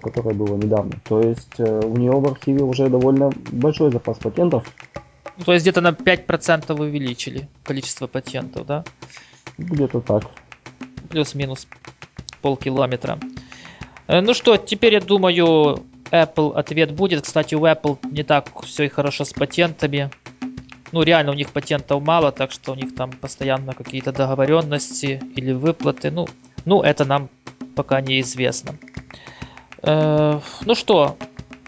которое 0.00 0.34
было 0.34 0.56
недавно. 0.56 0.92
То 1.08 1.20
есть 1.20 1.60
у 1.60 1.96
нее 1.96 2.12
в 2.12 2.26
архиве 2.26 2.64
уже 2.64 2.88
довольно 2.88 3.30
большой 3.52 3.92
запас 3.92 4.18
патентов, 4.18 4.64
ну, 5.36 5.44
то 5.44 5.52
есть 5.54 5.64
где-то 5.64 5.80
на 5.80 5.90
5% 5.90 6.78
увеличили 6.78 7.48
количество 7.64 8.06
патентов, 8.06 8.66
да? 8.66 8.84
Где-то 9.58 10.00
так. 10.00 10.24
Плюс-минус 11.08 11.66
полкилометра. 12.42 13.18
Э, 14.12 14.20
ну 14.20 14.34
что, 14.34 14.58
теперь 14.58 14.92
я 14.92 15.00
думаю, 15.00 15.86
Apple 16.10 16.54
ответ 16.54 16.92
будет. 16.92 17.24
Кстати, 17.24 17.54
у 17.54 17.64
Apple 17.64 17.98
не 18.10 18.22
так 18.22 18.46
все 18.62 18.84
и 18.84 18.88
хорошо 18.88 19.24
с 19.24 19.32
патентами. 19.32 20.10
Ну, 20.92 21.02
реально, 21.02 21.32
у 21.32 21.34
них 21.34 21.50
патентов 21.50 22.02
мало, 22.02 22.30
так 22.30 22.52
что 22.52 22.72
у 22.72 22.74
них 22.74 22.94
там 22.94 23.10
постоянно 23.10 23.72
какие-то 23.72 24.12
договоренности 24.12 25.22
или 25.34 25.52
выплаты. 25.52 26.10
Ну, 26.10 26.28
ну 26.66 26.82
это 26.82 27.06
нам 27.06 27.30
пока 27.74 28.02
неизвестно. 28.02 28.78
Э, 29.82 30.40
ну 30.66 30.74
что, 30.74 31.16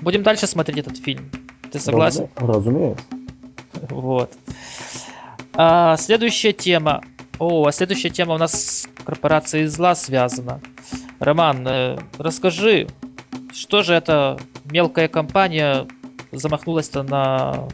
будем 0.02 0.22
дальше 0.22 0.46
смотреть 0.46 0.78
этот 0.78 0.98
фильм. 0.98 1.30
Ты 1.72 1.80
согласен? 1.80 2.28
Разумеется. 2.36 3.02
Вот. 3.88 4.30
А, 5.54 5.96
следующая 5.96 6.52
тема. 6.52 7.02
О, 7.38 7.66
а 7.66 7.72
следующая 7.72 8.10
тема 8.10 8.34
у 8.34 8.38
нас 8.38 8.52
с 8.52 8.88
корпорацией 9.04 9.64
зла 9.66 9.94
связана. 9.94 10.60
Роман, 11.24 11.66
э, 11.66 11.98
расскажи, 12.18 12.86
что 13.50 13.82
же 13.82 13.94
эта 13.94 14.38
мелкая 14.66 15.08
компания 15.08 15.86
замахнулась-то 16.32 17.02
на 17.02 17.68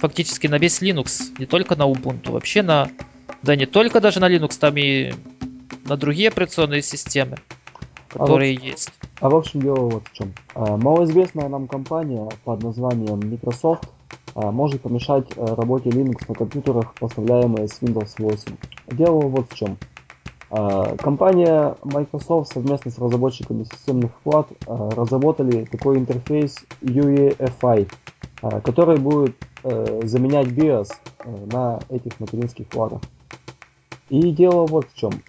фактически 0.00 0.46
на 0.46 0.56
весь 0.56 0.80
Linux, 0.80 1.34
не 1.38 1.44
только 1.44 1.76
на 1.76 1.82
Ubuntu, 1.82 2.30
вообще 2.30 2.62
на, 2.62 2.88
да 3.42 3.54
не 3.54 3.66
только 3.66 4.00
даже 4.00 4.20
на 4.20 4.34
Linux, 4.34 4.58
там 4.58 4.78
и 4.78 5.12
на 5.84 5.98
другие 5.98 6.28
операционные 6.28 6.80
системы, 6.80 7.36
которые 8.08 8.56
а 8.56 8.60
вот, 8.60 8.66
есть. 8.66 8.90
А 9.20 9.28
в 9.28 9.36
общем 9.36 9.60
дело 9.60 9.90
вот 9.90 10.08
в 10.08 10.12
чем. 10.14 10.32
А, 10.54 10.78
малоизвестная 10.78 11.48
нам 11.48 11.68
компания 11.68 12.26
под 12.44 12.62
названием 12.62 13.20
Microsoft 13.20 13.90
а, 14.34 14.50
может 14.50 14.80
помешать 14.80 15.26
э, 15.36 15.54
работе 15.54 15.90
Linux 15.90 16.24
на 16.28 16.34
компьютерах, 16.34 16.94
поставляемые 16.94 17.68
с 17.68 17.78
Windows 17.82 18.14
8. 18.18 18.56
Дело 18.92 19.20
вот 19.20 19.52
в 19.52 19.54
чем. 19.54 19.76
А, 20.50 20.96
компания 20.98 21.76
Microsoft 21.82 22.52
совместно 22.52 22.90
с 22.90 22.98
разработчиками 22.98 23.64
системных 23.64 24.12
плат 24.22 24.48
а, 24.66 24.90
разработали 24.90 25.64
такой 25.64 25.98
интерфейс 25.98 26.64
UEFI, 26.82 27.88
который 28.62 28.98
будет 28.98 29.34
э, 29.64 30.02
заменять 30.04 30.48
BIOS 30.48 30.88
э, 31.24 31.46
на 31.46 31.82
этих 31.88 32.20
материнских 32.20 32.66
платах. 32.68 33.00
И 34.10 34.30
дело 34.30 34.66
вот 34.66 34.90
в 34.90 34.94
чем. 34.94 35.22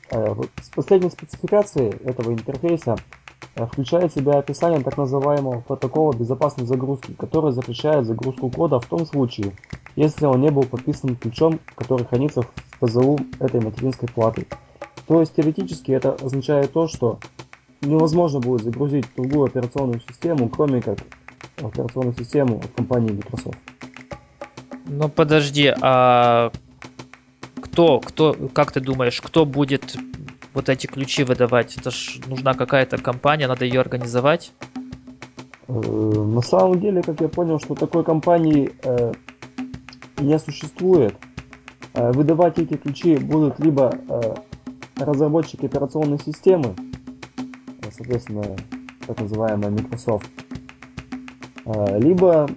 С 0.59 0.69
последней 0.75 1.09
спецификации 1.09 1.95
этого 2.05 2.33
интерфейса 2.33 2.97
Э, 3.57 3.65
включает 3.65 4.11
в 4.11 4.15
себя 4.15 4.37
описание 4.37 4.81
так 4.83 4.97
называемого 4.97 5.61
протокола 5.61 6.13
безопасной 6.13 6.67
загрузки, 6.67 7.13
который 7.13 7.51
запрещает 7.51 8.05
загрузку 8.05 8.49
кода 8.49 8.79
в 8.79 8.85
том 8.85 9.05
случае, 9.05 9.51
если 9.95 10.27
он 10.27 10.41
не 10.41 10.51
был 10.51 10.63
подписан 10.65 11.15
ключом, 11.15 11.59
который 11.75 12.05
хранится 12.05 12.43
в 12.43 12.49
ПЗУ 12.79 13.17
этой 13.39 13.59
материнской 13.59 14.07
платы. 14.07 14.45
То 15.07 15.21
есть 15.21 15.35
теоретически 15.35 15.91
это 15.91 16.13
означает 16.13 16.73
то, 16.73 16.87
что 16.87 17.19
невозможно 17.81 18.39
будет 18.39 18.63
загрузить 18.63 19.05
другую 19.15 19.45
операционную 19.45 20.01
систему, 20.01 20.49
кроме 20.49 20.81
как 20.81 20.99
операционную 21.57 22.15
систему 22.15 22.57
от 22.57 22.67
компании 22.71 23.11
Microsoft. 23.11 23.57
Ну 24.85 25.09
подожди, 25.09 25.73
а 25.81 26.51
кто, 27.61 27.99
кто, 27.99 28.35
как 28.53 28.71
ты 28.71 28.79
думаешь, 28.79 29.21
кто 29.21 29.45
будет 29.45 29.95
вот 30.53 30.69
эти 30.69 30.87
ключи 30.87 31.23
выдавать? 31.23 31.77
Это 31.77 31.91
ж 31.91 32.19
нужна 32.27 32.53
какая-то 32.53 32.97
компания, 32.97 33.47
надо 33.47 33.65
ее 33.65 33.81
организовать. 33.81 34.51
Э, 35.67 35.73
на 35.73 36.41
самом 36.41 36.79
деле, 36.79 37.01
как 37.01 37.21
я 37.21 37.27
понял, 37.27 37.59
что 37.59 37.75
такой 37.75 38.03
компании 38.03 38.71
э, 38.83 39.13
не 40.19 40.39
существует. 40.39 41.15
Э, 41.93 42.11
выдавать 42.11 42.59
эти 42.59 42.75
ключи 42.75 43.17
будут 43.17 43.59
либо 43.59 43.93
разработчики 44.99 45.65
операционной 45.65 46.19
системы, 46.19 46.75
соответственно, 47.91 48.43
так 49.05 49.19
называемая 49.19 49.69
Microsoft, 49.71 50.29
либо 51.97 52.49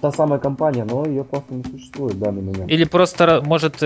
та 0.00 0.12
самая 0.12 0.38
компания, 0.38 0.84
но 0.84 1.06
ее 1.06 1.24
просто 1.24 1.54
не 1.54 1.64
существует 1.64 2.14
в 2.14 2.18
данный 2.18 2.42
момент. 2.42 2.70
Или 2.70 2.84
просто, 2.84 3.40
может, 3.42 3.82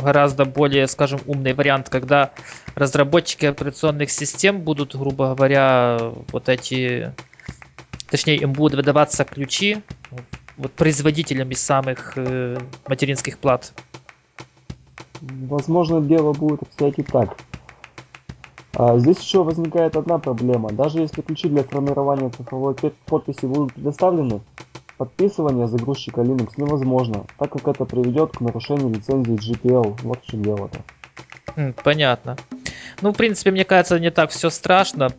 гораздо 0.00 0.44
более, 0.44 0.86
скажем, 0.86 1.20
умный 1.26 1.54
вариант, 1.54 1.88
когда 1.88 2.32
разработчики 2.74 3.46
операционных 3.46 4.10
систем 4.10 4.60
будут, 4.60 4.94
грубо 4.96 5.34
говоря, 5.34 6.12
вот 6.32 6.48
эти, 6.48 7.12
точнее, 8.10 8.36
им 8.36 8.52
будут 8.52 8.76
выдаваться 8.76 9.24
ключи 9.24 9.82
вот 10.56 10.72
производителям 10.72 11.50
из 11.50 11.60
самых 11.60 12.12
э, 12.16 12.58
материнских 12.86 13.38
плат. 13.38 13.72
Возможно, 15.22 16.00
дело 16.00 16.32
будет 16.32 16.62
обстоять 16.62 16.98
и 16.98 17.02
так. 17.02 17.36
А 18.74 18.98
здесь 18.98 19.18
еще 19.18 19.42
возникает 19.42 19.96
одна 19.96 20.18
проблема. 20.18 20.70
Даже 20.70 21.00
если 21.00 21.22
ключи 21.22 21.48
для 21.48 21.62
формирования 21.62 22.30
цифровой 22.30 22.74
подписи 23.06 23.46
будут 23.46 23.74
предоставлены, 23.74 24.40
Подписывание 25.02 25.66
загрузчика 25.66 26.20
Linux 26.20 26.52
невозможно, 26.58 27.26
так 27.36 27.50
как 27.50 27.66
это 27.66 27.84
приведет 27.84 28.36
к 28.36 28.40
нарушению 28.40 28.90
лицензии 28.90 29.34
GPL. 29.34 29.98
Вот 30.02 30.22
в 30.22 30.26
чем 30.28 30.44
дело-то. 30.44 31.74
Понятно. 31.82 32.36
Ну, 33.00 33.12
в 33.12 33.16
принципе, 33.16 33.50
мне 33.50 33.64
кажется, 33.64 33.98
не 33.98 34.12
так 34.12 34.30
все 34.30 34.48
страшно. 34.48 35.10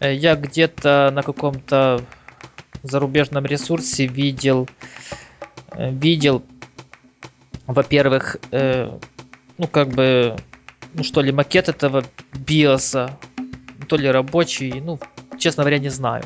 Э, 0.00 0.12
я 0.12 0.34
где-то 0.34 1.12
на 1.14 1.22
каком-то 1.22 2.00
зарубежном 2.82 3.46
ресурсе 3.46 4.06
видел, 4.06 4.68
э, 5.70 5.92
видел, 5.92 6.42
во-первых, 7.68 8.38
э, 8.50 8.90
ну, 9.58 9.66
как 9.66 9.88
бы, 9.88 10.36
ну, 10.94 11.02
что 11.02 11.20
ли, 11.22 11.32
макет 11.32 11.68
этого 11.68 12.04
биоса, 12.34 13.18
то 13.88 13.96
ли 13.96 14.10
рабочий, 14.10 14.80
ну, 14.80 14.98
честно 15.38 15.62
говоря, 15.62 15.78
не 15.78 15.88
знаю. 15.88 16.24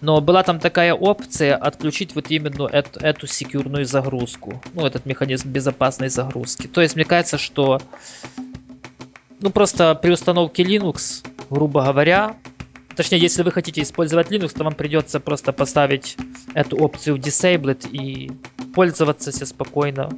Но 0.00 0.20
была 0.20 0.42
там 0.42 0.60
такая 0.60 0.94
опция 0.94 1.56
отключить 1.56 2.14
вот 2.14 2.30
именно 2.30 2.66
эту, 2.66 3.00
эту 3.00 3.26
секьюрную 3.26 3.84
загрузку. 3.84 4.62
Ну, 4.74 4.86
этот 4.86 5.06
механизм 5.06 5.50
безопасной 5.50 6.08
загрузки. 6.08 6.68
То 6.68 6.80
есть, 6.80 6.94
мне 6.94 7.04
кажется, 7.04 7.38
что 7.38 7.80
ну, 9.40 9.50
просто 9.50 9.94
при 9.94 10.10
установке 10.10 10.62
Linux, 10.62 11.24
грубо 11.50 11.84
говоря, 11.84 12.36
точнее, 12.96 13.18
если 13.18 13.42
вы 13.42 13.50
хотите 13.52 13.82
использовать 13.82 14.30
Linux, 14.30 14.54
то 14.56 14.64
вам 14.64 14.74
придется 14.74 15.20
просто 15.20 15.52
поставить 15.52 16.16
эту 16.54 16.76
опцию 16.76 17.16
Disabled 17.16 17.88
и 17.90 18.32
пользоваться 18.74 19.32
себе 19.32 19.46
спокойно, 19.46 20.10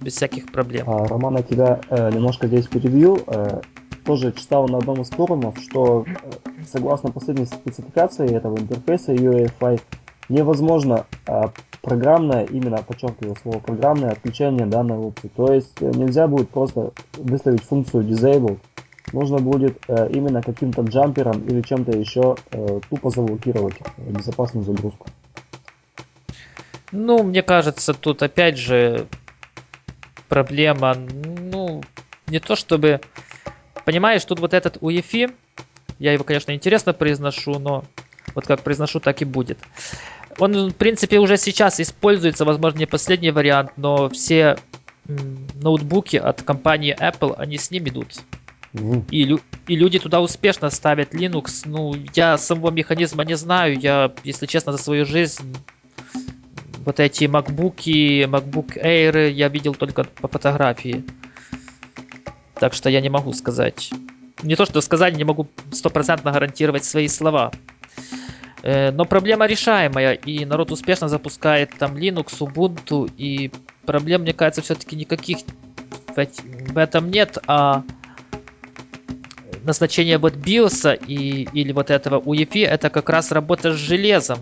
без 0.00 0.14
всяких 0.14 0.50
проблем. 0.52 0.88
А, 0.88 1.06
Роман, 1.06 1.36
я 1.36 1.42
тебя 1.42 1.80
э, 1.88 2.10
немножко 2.12 2.46
здесь 2.46 2.66
перебью. 2.66 3.18
Э, 3.26 3.60
тоже 4.04 4.32
читал 4.32 4.66
на 4.68 4.78
одном 4.78 5.02
из 5.02 5.10
форумов, 5.10 5.58
что 5.58 6.04
э, 6.06 6.50
согласно 6.70 7.10
последней 7.10 7.46
спецификации 7.46 8.34
этого 8.34 8.58
интерфейса 8.58 9.12
UEFI 9.12 9.80
невозможно 10.28 11.06
а, 11.26 11.52
программное, 11.82 12.44
именно 12.44 12.78
подчеркиваю 12.78 13.36
слово 13.42 13.58
программное 13.58 14.12
отключение 14.12 14.66
данной 14.66 14.96
опции. 14.96 15.30
То 15.34 15.52
есть 15.52 15.80
э, 15.80 15.90
нельзя 15.90 16.28
будет 16.28 16.50
просто 16.50 16.92
выставить 17.14 17.62
функцию 17.62 18.04
disable, 18.04 18.58
нужно 19.12 19.38
будет 19.38 19.78
э, 19.88 20.08
именно 20.12 20.42
каким-то 20.42 20.82
джампером 20.82 21.42
или 21.46 21.62
чем-то 21.62 21.96
еще 21.96 22.36
э, 22.52 22.80
тупо 22.88 23.10
заблокировать 23.10 23.76
безопасную 23.98 24.64
загрузку. 24.64 25.06
Ну, 26.92 27.22
мне 27.22 27.42
кажется, 27.42 27.94
тут 27.94 28.22
опять 28.22 28.56
же 28.56 29.06
проблема, 30.30 30.94
ну, 30.94 31.82
не 32.26 32.40
то 32.40 32.56
чтобы 32.56 33.00
Понимаешь, 33.84 34.24
тут 34.24 34.40
вот 34.40 34.54
этот 34.54 34.76
UEFI, 34.76 35.34
я 35.98 36.12
его, 36.12 36.24
конечно, 36.24 36.52
интересно 36.52 36.92
произношу, 36.92 37.58
но 37.58 37.84
вот 38.34 38.46
как 38.46 38.62
произношу, 38.62 39.00
так 39.00 39.22
и 39.22 39.24
будет. 39.24 39.58
Он, 40.38 40.70
в 40.70 40.74
принципе, 40.74 41.18
уже 41.18 41.36
сейчас 41.36 41.80
используется, 41.80 42.44
возможно, 42.44 42.78
не 42.78 42.86
последний 42.86 43.30
вариант, 43.30 43.72
но 43.76 44.08
все 44.08 44.58
ноутбуки 45.06 46.16
от 46.16 46.42
компании 46.42 46.96
Apple, 46.96 47.34
они 47.36 47.58
с 47.58 47.70
ним 47.70 47.88
идут. 47.88 48.18
Mm. 48.74 49.04
И, 49.10 49.36
и 49.66 49.76
люди 49.76 49.98
туда 49.98 50.20
успешно 50.20 50.70
ставят 50.70 51.12
Linux. 51.12 51.62
Ну, 51.64 51.96
я 52.14 52.38
самого 52.38 52.70
механизма 52.70 53.24
не 53.24 53.34
знаю. 53.34 53.76
Я, 53.76 54.12
если 54.22 54.46
честно, 54.46 54.70
за 54.70 54.78
свою 54.78 55.04
жизнь 55.04 55.56
вот 56.84 57.00
эти 57.00 57.24
MacBook, 57.24 57.76
MacBook 58.26 58.82
Air 58.82 59.30
я 59.30 59.48
видел 59.48 59.74
только 59.74 60.04
по 60.04 60.28
фотографии. 60.28 61.04
Так 62.54 62.74
что 62.74 62.90
я 62.90 63.00
не 63.00 63.08
могу 63.08 63.32
сказать. 63.32 63.90
Не 64.42 64.56
то, 64.56 64.64
что 64.64 64.80
сказать, 64.80 65.16
не 65.16 65.24
могу 65.24 65.48
стопроцентно 65.72 66.32
гарантировать 66.32 66.84
свои 66.84 67.08
слова. 67.08 67.52
Э, 68.62 68.90
но 68.90 69.04
проблема 69.04 69.46
решаемая, 69.46 70.14
и 70.14 70.44
народ 70.44 70.70
успешно 70.70 71.08
запускает 71.08 71.70
там 71.78 71.96
Linux, 71.96 72.38
Ubuntu, 72.40 73.10
и 73.16 73.50
проблем, 73.84 74.22
мне 74.22 74.32
кажется, 74.32 74.62
все-таки 74.62 74.96
никаких 74.96 75.38
в 76.14 76.78
этом 76.78 77.10
нет, 77.10 77.38
а 77.46 77.82
назначение 79.64 80.18
вот 80.18 80.34
BIOS 80.34 80.98
и, 81.06 81.48
или 81.52 81.72
вот 81.72 81.90
этого 81.90 82.20
UEFI 82.20 82.66
это 82.66 82.90
как 82.90 83.08
раз 83.08 83.30
работа 83.30 83.72
с 83.72 83.76
железом. 83.76 84.38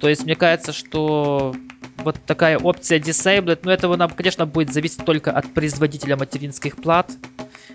То 0.00 0.08
есть 0.08 0.24
мне 0.24 0.36
кажется, 0.36 0.72
что 0.72 1.54
вот 1.98 2.16
такая 2.26 2.58
опция 2.58 3.00
Disabled, 3.00 3.60
но 3.62 3.72
этого 3.72 3.96
нам, 3.96 4.10
конечно, 4.10 4.46
будет 4.46 4.72
зависеть 4.72 5.04
только 5.04 5.32
от 5.32 5.52
производителя 5.54 6.16
материнских 6.16 6.76
плат. 6.76 7.10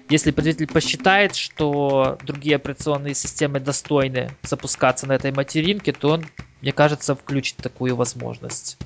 Если 0.10 0.32
производитель 0.32 0.68
посчитает, 0.68 1.36
что 1.36 2.18
другие 2.26 2.58
операционные 2.58 3.14
системы 3.14 3.60
достойны 3.60 4.30
запускаться 4.44 5.08
на 5.08 5.14
этой 5.14 5.32
материнке, 5.32 5.94
то 5.94 6.12
он, 6.12 6.24
мне 6.62 6.72
кажется, 6.72 7.16
включит 7.16 7.58
такую 7.58 7.96
возможность. 7.96 8.78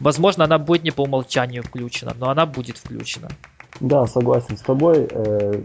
Возможно, 0.00 0.44
она 0.44 0.58
будет 0.58 0.82
не 0.82 0.90
по 0.90 1.02
умолчанию 1.02 1.62
включена, 1.62 2.14
но 2.18 2.30
она 2.30 2.46
будет 2.46 2.78
включена. 2.78 3.28
Да, 3.80 4.06
согласен 4.06 4.56
с 4.56 4.62
тобой. 4.62 5.06
Э, 5.10 5.60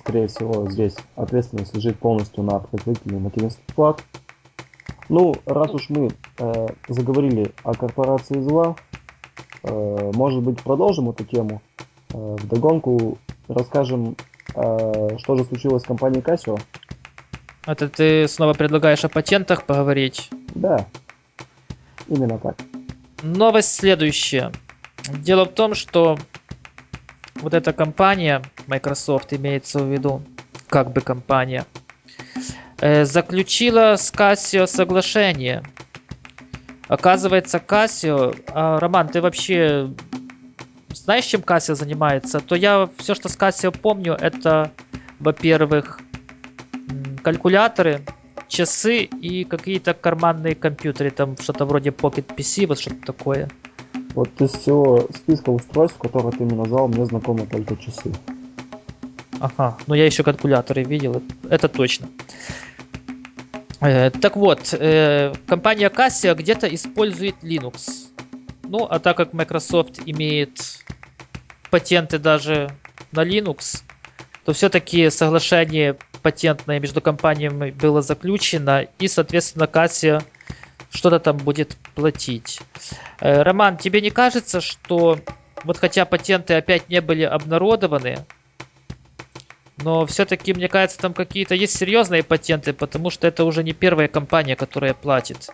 скорее 0.00 0.28
всего, 0.28 0.68
здесь 0.70 0.96
ответственность 1.16 1.74
лежит 1.74 1.98
полностью 1.98 2.42
на 2.42 2.58
производителе 2.58 3.18
материнских 3.18 3.64
плат. 3.74 4.02
Ну, 5.10 5.34
раз 5.44 5.74
уж 5.74 5.88
мы 5.88 6.12
э, 6.38 6.66
заговорили 6.86 7.50
о 7.64 7.74
корпорации 7.74 8.40
зла, 8.40 8.76
э, 9.64 10.10
может 10.14 10.40
быть, 10.40 10.62
продолжим 10.62 11.10
эту 11.10 11.24
тему. 11.24 11.60
Э, 12.14 12.36
вдогонку 12.38 13.18
расскажем, 13.48 14.14
э, 14.54 15.16
что 15.18 15.36
же 15.36 15.42
случилось 15.42 15.82
с 15.82 15.86
компанией 15.86 16.22
Casio. 16.22 16.62
Это 17.66 17.88
ты 17.88 18.28
снова 18.28 18.54
предлагаешь 18.54 19.04
о 19.04 19.08
патентах 19.08 19.64
поговорить? 19.64 20.30
Да, 20.54 20.86
именно 22.06 22.38
так. 22.38 22.56
Новость 23.24 23.74
следующая. 23.74 24.52
Дело 25.08 25.44
в 25.44 25.52
том, 25.54 25.74
что 25.74 26.18
вот 27.34 27.52
эта 27.52 27.72
компания, 27.72 28.42
Microsoft 28.68 29.34
имеется 29.34 29.80
в 29.80 29.92
виду, 29.92 30.22
как 30.68 30.92
бы 30.92 31.00
компания, 31.00 31.66
заключила 32.80 33.96
с 33.96 34.12
Casio 34.12 34.66
соглашение. 34.66 35.62
Оказывается, 36.88 37.58
Casio... 37.58 38.36
А, 38.48 38.80
Роман, 38.80 39.08
ты 39.08 39.20
вообще 39.20 39.90
знаешь, 40.92 41.24
чем 41.24 41.40
Casio 41.40 41.74
занимается? 41.74 42.40
То 42.40 42.54
я 42.54 42.88
все, 42.98 43.14
что 43.14 43.28
с 43.28 43.36
Casio 43.36 43.76
помню, 43.76 44.14
это, 44.14 44.70
во-первых, 45.18 46.00
калькуляторы, 47.22 48.04
часы 48.48 49.04
и 49.04 49.44
какие-то 49.44 49.94
карманные 49.94 50.54
компьютеры, 50.54 51.10
там 51.10 51.36
что-то 51.38 51.64
вроде 51.64 51.90
Pocket 51.90 52.26
PC, 52.34 52.66
вот 52.66 52.80
что-то 52.80 53.12
такое. 53.12 53.48
Вот 54.14 54.28
из 54.40 54.50
всего 54.50 55.06
списка 55.14 55.50
устройств, 55.50 55.98
которые 55.98 56.32
ты 56.32 56.44
мне 56.44 56.56
назвал, 56.56 56.88
мне 56.88 57.04
знакомы 57.06 57.46
только 57.46 57.76
часы. 57.76 58.12
Ага, 59.38 59.78
но 59.86 59.94
я 59.94 60.04
еще 60.04 60.22
калькуляторы 60.22 60.82
видел, 60.82 61.22
это 61.48 61.68
точно. 61.68 62.08
Э, 63.80 64.10
так 64.10 64.36
вот, 64.36 64.74
э, 64.74 65.32
компания 65.46 65.88
Casio 65.88 66.34
где-то 66.34 66.72
использует 66.74 67.36
Linux. 67.42 68.08
Ну, 68.62 68.84
а 68.84 68.98
так 68.98 69.16
как 69.16 69.32
Microsoft 69.32 70.00
имеет 70.04 70.84
патенты 71.70 72.18
даже 72.18 72.70
на 73.12 73.24
Linux, 73.24 73.82
то 74.44 74.52
все-таки 74.52 75.08
соглашение 75.10 75.96
патентное 76.22 76.78
между 76.78 77.00
компаниями 77.00 77.70
было 77.70 78.02
заключено, 78.02 78.86
и, 78.98 79.08
соответственно, 79.08 79.66
Кассия 79.66 80.22
что-то 80.90 81.18
там 81.18 81.38
будет 81.38 81.76
платить. 81.94 82.60
Э, 83.20 83.42
Роман, 83.42 83.78
тебе 83.78 84.02
не 84.02 84.10
кажется, 84.10 84.60
что 84.60 85.18
вот 85.64 85.78
хотя 85.78 86.04
патенты 86.04 86.54
опять 86.54 86.88
не 86.88 87.00
были 87.00 87.22
обнародованы, 87.22 88.26
но 89.82 90.06
все-таки, 90.06 90.52
мне 90.52 90.68
кажется, 90.68 90.98
там 90.98 91.14
какие-то 91.14 91.54
есть 91.54 91.76
серьезные 91.76 92.22
патенты, 92.22 92.72
потому 92.72 93.10
что 93.10 93.26
это 93.26 93.44
уже 93.44 93.64
не 93.64 93.72
первая 93.72 94.08
компания, 94.08 94.56
которая 94.56 94.94
платит. 94.94 95.50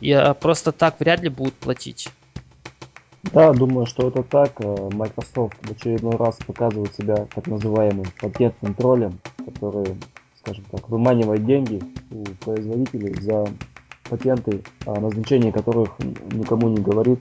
И 0.00 0.12
а, 0.12 0.34
просто 0.34 0.72
так 0.72 1.00
вряд 1.00 1.20
ли 1.20 1.28
будут 1.28 1.54
платить. 1.54 2.08
Да, 3.32 3.52
думаю, 3.52 3.86
что 3.86 4.08
это 4.08 4.22
так. 4.22 4.52
Э, 4.60 4.88
Microsoft 4.92 5.56
в 5.62 5.70
очередной 5.72 6.16
раз 6.16 6.36
показывает 6.46 6.94
себя 6.94 7.26
так 7.34 7.46
называемым 7.46 8.06
патентным 8.20 8.74
троллем, 8.74 9.18
который, 9.44 9.96
скажем 10.38 10.64
так, 10.70 10.88
выманивает 10.88 11.44
деньги 11.44 11.80
у 12.10 12.24
производителей 12.44 13.14
за 13.20 13.48
патенты, 14.08 14.62
о 14.84 15.00
назначении 15.00 15.50
которых 15.50 15.98
никому 16.30 16.68
не 16.68 16.80
говорит. 16.80 17.20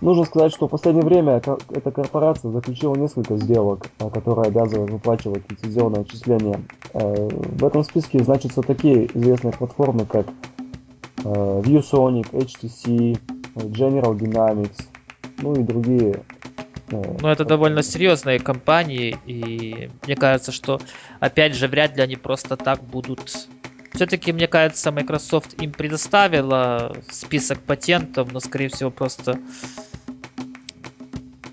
Нужно 0.00 0.24
сказать, 0.24 0.52
что 0.52 0.66
в 0.66 0.70
последнее 0.70 1.04
время 1.04 1.40
эта 1.70 1.90
корпорация 1.90 2.50
заключила 2.50 2.94
несколько 2.94 3.36
сделок, 3.36 3.86
которые 4.12 4.48
обязывают 4.48 4.90
выплачивать 4.90 5.50
лицензионные 5.50 6.02
отчисления. 6.02 6.60
Э, 6.92 7.28
в 7.28 7.64
этом 7.64 7.84
списке 7.84 8.22
значатся 8.22 8.62
такие 8.62 9.06
известные 9.16 9.52
платформы, 9.52 10.06
как 10.06 10.26
э, 10.26 11.22
ViewSonic, 11.24 12.30
HTC, 12.32 13.18
General 13.54 14.16
Dynamics, 14.16 14.82
ну 15.38 15.54
и 15.54 15.62
другие. 15.62 16.22
Э, 16.90 17.16
ну, 17.20 17.28
это 17.28 17.44
довольно 17.44 17.82
серьезные 17.82 18.38
компании, 18.38 19.16
и 19.26 19.90
мне 20.06 20.16
кажется, 20.16 20.52
что, 20.52 20.80
опять 21.20 21.54
же, 21.54 21.68
вряд 21.68 21.96
ли 21.96 22.02
они 22.02 22.16
просто 22.16 22.56
так 22.56 22.82
будут 22.82 23.48
все-таки, 23.94 24.32
мне 24.32 24.48
кажется, 24.48 24.90
Microsoft 24.90 25.54
им 25.62 25.72
предоставила 25.72 26.96
список 27.10 27.60
патентов, 27.60 28.32
но, 28.32 28.40
скорее 28.40 28.68
всего, 28.68 28.90
просто 28.90 29.38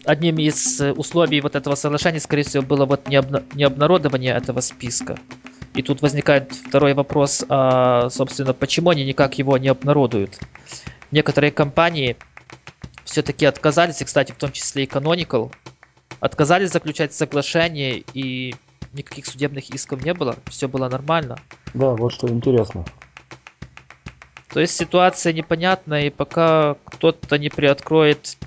одним 0.06 0.40
из 0.40 0.82
условий 0.82 1.40
вот 1.42 1.56
этого 1.56 1.76
соглашения, 1.76 2.20
скорее 2.20 2.44
всего, 2.44 2.64
было 2.64 2.86
вот 2.86 3.08
не, 3.08 3.18
обна- 3.18 3.44
не 3.54 3.64
обнародование 3.64 4.36
этого 4.36 4.60
списка. 4.62 5.18
И 5.76 5.84
тут 5.84 6.02
возникает 6.02 6.52
второй 6.52 6.94
вопрос, 6.96 7.46
а, 7.48 8.10
собственно, 8.10 8.54
почему 8.54 8.90
они 8.90 9.06
никак 9.06 9.38
его 9.38 9.58
не 9.58 9.70
обнародуют? 9.70 10.40
Некоторые 11.12 11.52
компании 11.52 12.18
все-таки 13.06 13.46
отказались, 13.46 14.02
и, 14.02 14.06
кстати, 14.06 14.32
в 14.32 14.36
том 14.38 14.52
числе 14.52 14.84
и 14.84 14.88
Canonical, 14.88 15.54
отказались 16.20 16.72
заключать 16.72 17.14
соглашение, 17.14 18.04
и 18.14 18.56
никаких 18.94 19.26
судебных 19.26 19.70
исков 19.70 20.04
не 20.04 20.14
было, 20.14 20.36
все 20.48 20.68
было 20.68 20.90
нормально. 20.90 21.40
Да, 21.74 21.92
вот 21.92 22.14
что 22.14 22.28
интересно. 22.28 22.86
То 24.54 24.60
есть 24.60 24.76
ситуация 24.76 25.32
непонятная, 25.32 26.08
и 26.08 26.10
пока 26.10 26.76
кто-то 26.86 27.38
не 27.38 27.50
приоткроет, 27.50 28.38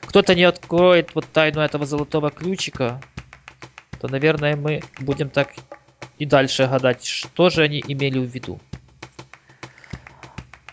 кто-то 0.00 0.34
не 0.34 0.42
откроет 0.42 1.14
вот 1.14 1.26
тайну 1.32 1.60
этого 1.60 1.86
золотого 1.86 2.30
ключика, 2.30 3.00
то, 4.00 4.08
наверное, 4.08 4.56
мы 4.56 4.82
будем 4.98 5.30
так 5.30 5.54
и 6.18 6.26
дальше 6.26 6.66
гадать, 6.66 7.04
что 7.04 7.50
же 7.50 7.62
они 7.62 7.82
имели 7.86 8.18
в 8.18 8.28
виду. 8.28 8.58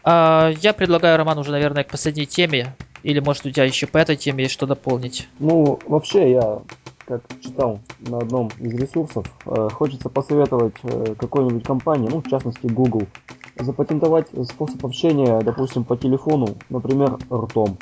А, 0.03 0.51
я 0.61 0.73
предлагаю, 0.73 1.17
Роман, 1.17 1.37
уже, 1.37 1.51
наверное, 1.51 1.83
к 1.83 1.89
последней 1.89 2.25
теме. 2.25 2.73
Или, 3.03 3.19
может, 3.19 3.45
у 3.45 3.51
тебя 3.51 3.65
еще 3.65 3.87
по 3.87 3.97
этой 3.99 4.15
теме 4.15 4.43
есть 4.43 4.53
что 4.53 4.65
дополнить? 4.65 5.29
Ну, 5.39 5.79
вообще, 5.87 6.31
я 6.31 6.61
как 7.09 7.23
читал 7.41 7.79
на 8.07 8.19
одном 8.19 8.49
из 8.59 8.75
ресурсов, 8.75 9.25
э, 9.47 9.69
хочется 9.73 10.09
посоветовать 10.09 10.75
э, 10.83 11.15
какой-нибудь 11.17 11.63
компании, 11.63 12.07
ну, 12.07 12.21
в 12.21 12.29
частности, 12.29 12.67
Google, 12.67 13.07
запатентовать 13.57 14.27
способ 14.47 14.85
общения, 14.85 15.41
допустим, 15.41 15.83
по 15.83 15.97
телефону, 15.97 16.55
например, 16.69 17.17
ртом, 17.31 17.79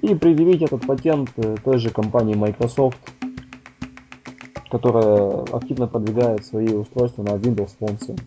и 0.00 0.14
предъявить 0.14 0.62
этот 0.62 0.86
патент 0.86 1.30
э, 1.38 1.56
той 1.64 1.78
же 1.78 1.90
компании 1.90 2.36
Microsoft, 2.36 2.98
которая 4.70 5.42
активно 5.52 5.88
продвигает 5.88 6.46
свои 6.46 6.68
устройства 6.68 7.24
на 7.24 7.30
Windows 7.30 7.72
Phone 7.80 8.20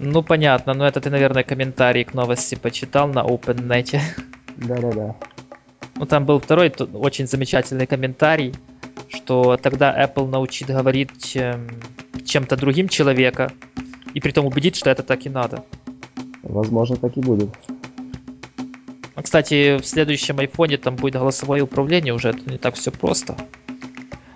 Ну, 0.00 0.22
понятно, 0.24 0.74
но 0.74 0.84
это 0.84 1.00
ты, 1.00 1.10
наверное, 1.10 1.44
комментарий 1.44 2.02
к 2.02 2.12
новости 2.12 2.56
почитал 2.56 3.06
на 3.06 3.20
OpenNet. 3.20 4.00
Да-да-да. 4.56 5.14
Ну, 5.94 6.06
там 6.06 6.24
был 6.24 6.40
второй 6.40 6.72
очень 6.94 7.28
замечательный 7.28 7.86
комментарий, 7.86 8.54
что 9.08 9.56
тогда 9.56 9.94
Apple 10.04 10.28
научит 10.28 10.68
говорить 10.68 11.36
эм, 11.36 11.68
чем-то 12.24 12.56
другим 12.56 12.88
человека, 12.88 13.52
и 14.14 14.20
при 14.20 14.30
том 14.30 14.46
убедит, 14.46 14.76
что 14.76 14.90
это 14.90 15.02
так 15.02 15.26
и 15.26 15.28
надо. 15.28 15.64
Возможно, 16.42 16.96
так 16.96 17.16
и 17.16 17.20
будет. 17.20 17.50
А, 19.14 19.22
кстати, 19.22 19.78
в 19.78 19.86
следующем 19.86 20.38
айфоне 20.38 20.78
там 20.78 20.96
будет 20.96 21.14
голосовое 21.14 21.62
управление, 21.62 22.14
уже 22.14 22.30
это 22.30 22.50
не 22.50 22.58
так 22.58 22.74
все 22.74 22.90
просто. 22.90 23.36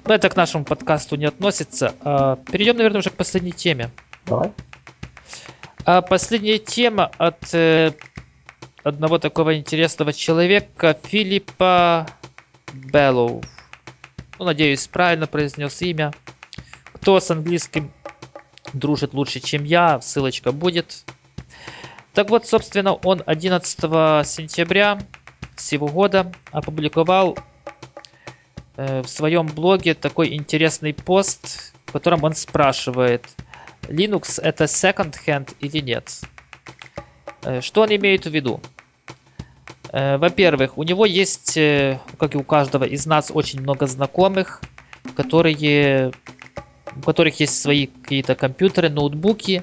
Но 0.04 0.14
это 0.14 0.28
к 0.28 0.36
нашему 0.36 0.64
подкасту 0.64 1.16
не 1.16 1.24
относится. 1.24 1.94
А, 2.00 2.36
перейдем, 2.36 2.76
наверное, 2.76 3.00
уже 3.00 3.10
к 3.10 3.14
последней 3.14 3.52
теме. 3.52 3.90
Давай. 4.26 4.52
А 5.84 6.02
последняя 6.02 6.58
тема 6.58 7.10
от 7.16 7.54
э, 7.54 7.92
одного 8.82 9.18
такого 9.18 9.56
интересного 9.56 10.12
человека, 10.12 10.96
Филиппа 11.04 12.06
Беллоу 12.72 13.42
ну, 14.38 14.44
надеюсь, 14.46 14.86
правильно 14.86 15.26
произнес 15.26 15.80
имя. 15.82 16.12
Кто 16.94 17.20
с 17.20 17.30
английским 17.30 17.92
дружит 18.72 19.14
лучше, 19.14 19.40
чем 19.40 19.64
я, 19.64 20.00
ссылочка 20.00 20.52
будет. 20.52 21.04
Так 22.12 22.30
вот, 22.30 22.46
собственно, 22.46 22.94
он 22.94 23.22
11 23.24 23.78
сентября 24.26 24.98
сего 25.56 25.86
года 25.88 26.32
опубликовал 26.50 27.38
э, 28.76 29.02
в 29.02 29.08
своем 29.08 29.46
блоге 29.46 29.94
такой 29.94 30.34
интересный 30.34 30.94
пост, 30.94 31.74
в 31.86 31.92
котором 31.92 32.24
он 32.24 32.34
спрашивает, 32.34 33.24
Linux 33.82 34.40
это 34.40 34.64
second 34.64 35.14
hand 35.26 35.54
или 35.60 35.78
нет. 35.80 36.20
Э, 37.42 37.60
что 37.60 37.82
он 37.82 37.94
имеет 37.94 38.26
в 38.26 38.30
виду? 38.30 38.60
Э, 39.96 40.18
во-первых, 40.18 40.76
у 40.76 40.82
него 40.82 41.06
есть, 41.06 41.56
э, 41.56 41.98
как 42.18 42.34
и 42.34 42.38
у 42.38 42.42
каждого 42.42 42.84
из 42.84 43.06
нас, 43.06 43.30
очень 43.32 43.62
много 43.62 43.86
знакомых, 43.86 44.60
которые, 45.16 46.12
у 46.94 47.00
которых 47.00 47.40
есть 47.40 47.62
свои 47.62 47.86
какие-то 47.86 48.34
компьютеры, 48.34 48.90
ноутбуки. 48.90 49.62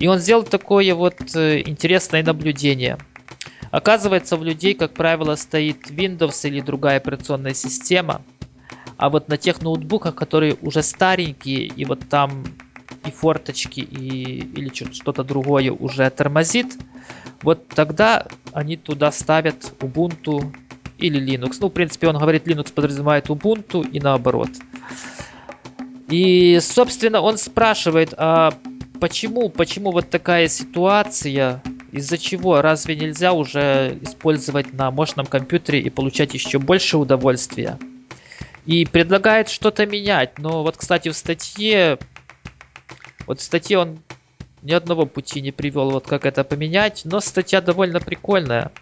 И 0.00 0.08
он 0.08 0.18
сделал 0.18 0.42
такое 0.42 0.92
вот 0.96 1.14
э, 1.36 1.62
интересное 1.64 2.24
наблюдение. 2.24 2.98
Оказывается, 3.70 4.36
у 4.36 4.42
людей, 4.42 4.74
как 4.74 4.94
правило, 4.94 5.36
стоит 5.36 5.88
Windows 5.92 6.48
или 6.48 6.60
другая 6.60 6.96
операционная 6.96 7.54
система. 7.54 8.22
А 8.96 9.10
вот 9.10 9.28
на 9.28 9.36
тех 9.36 9.62
ноутбуках, 9.62 10.16
которые 10.16 10.56
уже 10.60 10.82
старенькие, 10.82 11.66
и 11.66 11.84
вот 11.84 12.00
там 12.08 12.46
и 13.08 13.10
форточки, 13.10 13.80
и, 13.80 14.38
или 14.56 14.72
что-то 14.92 15.24
другое 15.24 15.72
уже 15.72 16.08
тормозит, 16.10 16.76
вот 17.42 17.68
тогда 17.68 18.26
они 18.52 18.76
туда 18.76 19.12
ставят 19.12 19.72
Ubuntu 19.80 20.54
или 20.98 21.20
Linux. 21.20 21.56
Ну, 21.60 21.68
в 21.68 21.72
принципе, 21.72 22.08
он 22.08 22.18
говорит, 22.18 22.46
Linux 22.46 22.72
подразумевает 22.72 23.28
Ubuntu 23.28 23.88
и 23.88 24.00
наоборот. 24.00 24.50
И, 26.08 26.58
собственно, 26.60 27.20
он 27.20 27.38
спрашивает, 27.38 28.14
а 28.16 28.52
почему, 29.00 29.50
почему 29.50 29.92
вот 29.92 30.10
такая 30.10 30.48
ситуация, 30.48 31.62
из-за 31.92 32.18
чего, 32.18 32.60
разве 32.62 32.96
нельзя 32.96 33.32
уже 33.32 33.98
использовать 34.02 34.72
на 34.72 34.90
мощном 34.90 35.26
компьютере 35.26 35.80
и 35.80 35.90
получать 35.90 36.34
еще 36.34 36.58
больше 36.58 36.98
удовольствия? 36.98 37.78
И 38.66 38.84
предлагает 38.84 39.48
что-то 39.48 39.86
менять. 39.86 40.38
Но 40.38 40.62
вот, 40.62 40.76
кстати, 40.76 41.08
в 41.08 41.16
статье, 41.16 41.98
вот 43.28 43.40
в 43.40 43.42
статье 43.42 43.78
он 43.78 43.98
ни 44.62 44.72
одного 44.72 45.06
пути 45.06 45.40
не 45.40 45.52
привел, 45.52 45.90
вот 45.90 46.06
как 46.06 46.26
это 46.26 46.42
поменять, 46.42 47.02
но 47.04 47.20
статья 47.20 47.60
довольно 47.60 48.00
прикольная. 48.00 48.72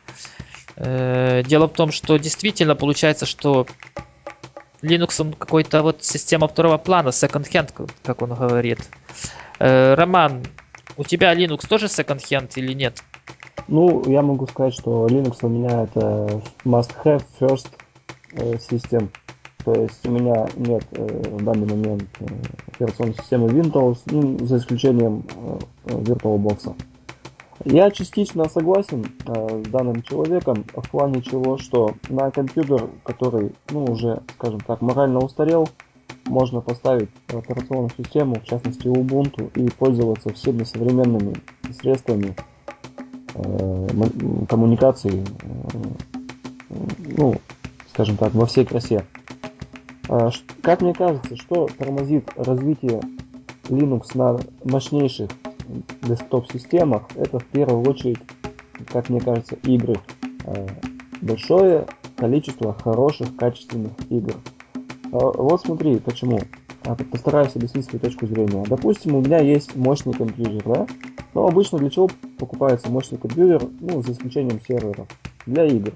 Э, 0.76 1.42
дело 1.42 1.66
в 1.66 1.72
том, 1.72 1.90
что 1.90 2.16
действительно 2.16 2.76
получается, 2.76 3.26
что 3.26 3.66
Linux 4.82 5.35
какой-то 5.37 5.82
вот 5.82 6.04
система 6.04 6.46
второго 6.48 6.78
плана, 6.78 7.09
second 7.09 7.50
hand, 7.50 7.90
как 8.02 8.22
он 8.22 8.35
говорит. 8.35 8.78
Э, 9.59 9.94
Роман, 9.94 10.44
у 10.96 11.02
тебя 11.02 11.35
Linux 11.35 11.66
тоже 11.66 11.87
second 11.87 12.20
hand 12.20 12.52
или 12.54 12.72
нет? 12.72 13.02
Ну, 13.68 14.09
я 14.09 14.22
могу 14.22 14.46
сказать, 14.46 14.74
что 14.74 15.06
Linux 15.09 15.38
у 15.42 15.48
меня 15.48 15.82
это 15.82 16.40
must 16.64 16.92
have 17.04 17.24
first 17.40 17.68
э, 18.32 18.59
То 19.66 19.74
есть 19.74 20.07
у 20.07 20.12
меня 20.12 20.46
нет 20.55 20.85
э, 20.92 21.22
в 21.33 21.42
данный 21.42 21.66
момент 21.66 22.05
э, 22.20 22.26
операционной 22.68 23.14
системы 23.14 23.48
Windows, 23.48 23.98
ну, 24.07 24.38
за 24.46 24.59
исключением 24.59 25.24
э, 25.35 25.59
VirtualBox. 25.87 26.72
Я 27.64 27.90
частично 27.90 28.48
согласен 28.48 29.07
с 29.26 29.68
данным 29.70 30.02
человеком 30.02 30.64
в 30.72 30.88
плане 30.88 31.20
чего, 31.20 31.59
что 31.59 31.94
на 32.09 32.31
компьютер, 32.31 32.88
который, 33.02 33.57
ну, 33.70 33.87
уже, 33.87 34.22
скажем 34.35 34.61
так, 34.61 34.83
морально 34.83 35.18
устарел, 35.18 35.68
можно 36.26 36.61
поставить 36.61 37.09
операционную 37.26 37.90
систему, 37.96 38.37
в 38.37 38.44
частности 38.44 38.87
Ubuntu, 38.87 39.50
и 39.59 39.68
пользоваться 39.68 40.33
всеми 40.33 40.62
современными 40.62 41.35
средствами 41.72 42.37
э, 43.35 43.88
коммуникации, 44.48 45.24
э, 45.24 46.76
ну, 47.16 47.35
скажем 47.90 48.16
так, 48.16 48.33
во 48.33 48.46
всей 48.46 48.64
красе. 48.64 49.05
Э, 50.09 50.31
как 50.62 50.83
мне 50.83 50.95
кажется, 50.95 51.37
что 51.37 51.69
тормозит 51.79 52.29
развитие 52.37 53.01
Linux 53.64 54.11
на 54.14 54.38
мощнейших 54.64 55.31
десктоп-системах, 56.03 57.03
это 57.16 57.38
в 57.38 57.47
первую 57.47 57.83
очередь, 57.88 58.19
как 58.92 59.09
мне 59.09 59.21
кажется, 59.21 59.57
игры. 59.64 59.97
Э, 60.45 60.66
большое 61.21 61.87
количество 62.16 62.75
хороших, 62.75 63.37
качественных 63.37 63.92
игр. 64.11 64.35
А, 65.12 65.19
вот 65.19 65.61
смотри, 65.62 65.99
почему. 65.99 66.40
А, 66.85 66.95
постараюсь 66.95 67.55
объяснить 67.57 67.85
свою 67.85 68.01
точку 68.01 68.27
зрения. 68.27 68.64
Допустим, 68.69 69.16
у 69.16 69.21
меня 69.21 69.38
есть 69.38 69.77
мощный 69.77 70.12
компьютер, 70.12 70.62
да? 70.64 70.87
Но 71.35 71.47
обычно 71.47 71.79
для 71.79 71.90
чего 71.90 72.09
покупается 72.38 72.90
мощный 72.90 73.19
компьютер, 73.19 73.69
ну, 73.81 74.03
за 74.03 74.12
исключением 74.12 74.61
серверов? 74.66 75.07
Для 75.47 75.64
игр. 75.64 75.92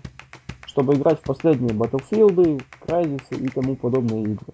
Чтобы 0.70 0.94
играть 0.94 1.18
в 1.18 1.22
последние 1.22 1.74
Battlefield, 1.74 2.62
Crysis 2.86 3.44
и 3.44 3.48
тому 3.48 3.74
подобные 3.74 4.22
игры. 4.22 4.46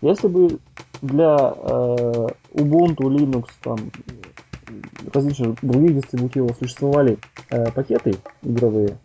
Если 0.00 0.26
бы 0.26 0.58
для 1.02 1.54
э, 1.56 2.26
Ubuntu, 2.52 3.08
Linux, 3.08 3.46
там, 3.62 3.78
различных 5.12 5.56
других 5.62 5.94
дистрибутивов 5.94 6.56
существовали 6.58 7.18
э, 7.50 7.70
пакеты 7.70 8.16
игровые, 8.42 8.98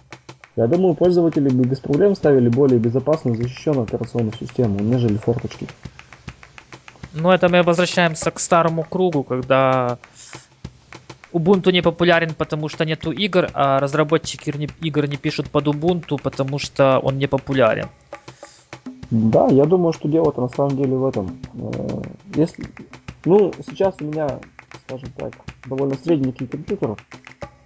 я 0.56 0.65
думаю, 0.65 0.95
пользователи 0.95 1.48
бы 1.48 1.63
без 1.63 1.80
проблем 1.80 2.15
ставили 2.15 2.50
более 2.50 2.80
безопасную 2.80 3.38
защищенную 3.38 3.84
операционную 3.84 4.34
систему, 4.34 4.80
нежели 4.80 5.17
форточки. 5.17 5.67
Ну, 7.13 7.30
это 7.30 7.50
мы 7.50 7.62
возвращаемся 7.62 8.32
к 8.32 8.39
старому 8.39 8.84
кругу, 8.84 9.24
когда 9.24 10.00
Ubuntu 11.32 11.72
не 11.72 11.82
популярен, 11.82 12.34
потому 12.34 12.70
что 12.70 12.86
нету 12.86 13.12
игр, 13.12 13.50
а 13.54 13.80
разработчики 13.80 14.52
игр 14.82 15.08
не 15.08 15.18
пишут 15.18 15.50
под 15.50 15.68
Ubuntu, 15.68 16.20
потому 16.22 16.60
что 16.60 17.00
он 17.00 17.18
не 17.18 17.28
популярен. 17.28 17.88
Да, 19.12 19.48
я 19.48 19.65
думаю, 19.65 19.94
что 19.94 20.08
дело-то 20.08 20.42
на 20.42 20.50
самом 20.50 20.78
деле 20.78 20.96
в 20.96 21.06
этом. 21.06 21.38
Э, 21.56 22.02
если, 22.36 22.63
ну, 23.26 23.54
сейчас 23.65 23.96
у 24.02 24.06
меня, 24.06 24.39
скажем 24.86 25.10
так, 25.15 25.34
довольно 25.65 25.96
средненький 25.96 26.48
компьютер, 26.48 26.96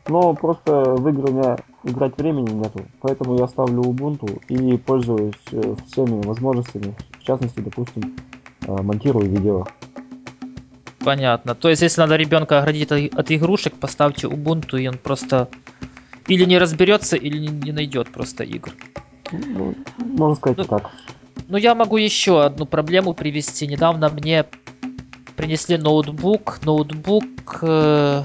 но 0.08 0.34
просто 0.34 0.96
в 0.96 1.08
игры 1.10 1.30
у 1.30 1.34
меня 1.34 1.58
играть 1.84 2.18
времени 2.18 2.50
нету, 2.50 2.86
поэтому 3.02 3.38
я 3.38 3.48
ставлю 3.48 3.82
Ubuntu 3.82 4.42
и 4.48 4.78
пользуюсь 4.78 5.36
э, 5.52 5.76
всеми 5.88 6.26
возможностями, 6.26 6.96
в 7.20 7.24
частности, 7.24 7.60
допустим, 7.60 8.16
э, 8.66 8.82
монтирую 8.82 9.30
видео. 9.30 9.66
Понятно. 11.04 11.56
То 11.56 11.70
есть, 11.70 11.82
если 11.82 12.02
надо 12.02 12.16
ребенка 12.16 12.60
оградить 12.60 12.92
от 12.92 13.32
игрушек, 13.32 13.76
поставьте 13.76 14.28
Ubuntu, 14.28 14.82
и 14.82 14.88
он 14.88 14.98
просто 14.98 15.50
или 16.28 16.46
не 16.46 16.58
разберется, 16.58 17.18
или 17.18 17.38
не, 17.38 17.48
не 17.48 17.72
найдет 17.72 18.12
просто 18.12 18.44
игр. 18.44 18.72
Ну, 19.32 19.76
можно 19.98 20.36
сказать 20.36 20.58
ну, 20.58 20.64
так. 20.64 20.90
Ну, 21.50 21.58
я 21.58 21.76
могу 21.76 21.98
еще 21.98 22.44
одну 22.44 22.66
проблему 22.66 23.14
привести. 23.14 23.68
Недавно 23.68 24.10
мне 24.10 24.46
принесли 25.36 25.78
ноутбук. 25.78 26.60
Ноутбук 26.64 27.60
э, 27.62 28.24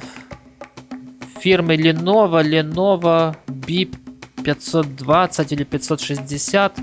фирмы 1.41 1.75
Lenovo, 1.75 2.43
Lenovo 2.43 3.37
B520 3.47 5.47
или 5.51 5.65
560. 5.65 6.79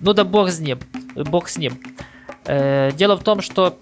Ну 0.00 0.12
да 0.12 0.24
бог 0.24 0.50
с 0.50 0.60
ним, 0.60 0.78
бог 1.14 1.48
с 1.48 1.58
ним. 1.58 1.72
Э, 2.44 2.92
дело 2.92 3.16
в 3.16 3.24
том, 3.24 3.40
что 3.40 3.76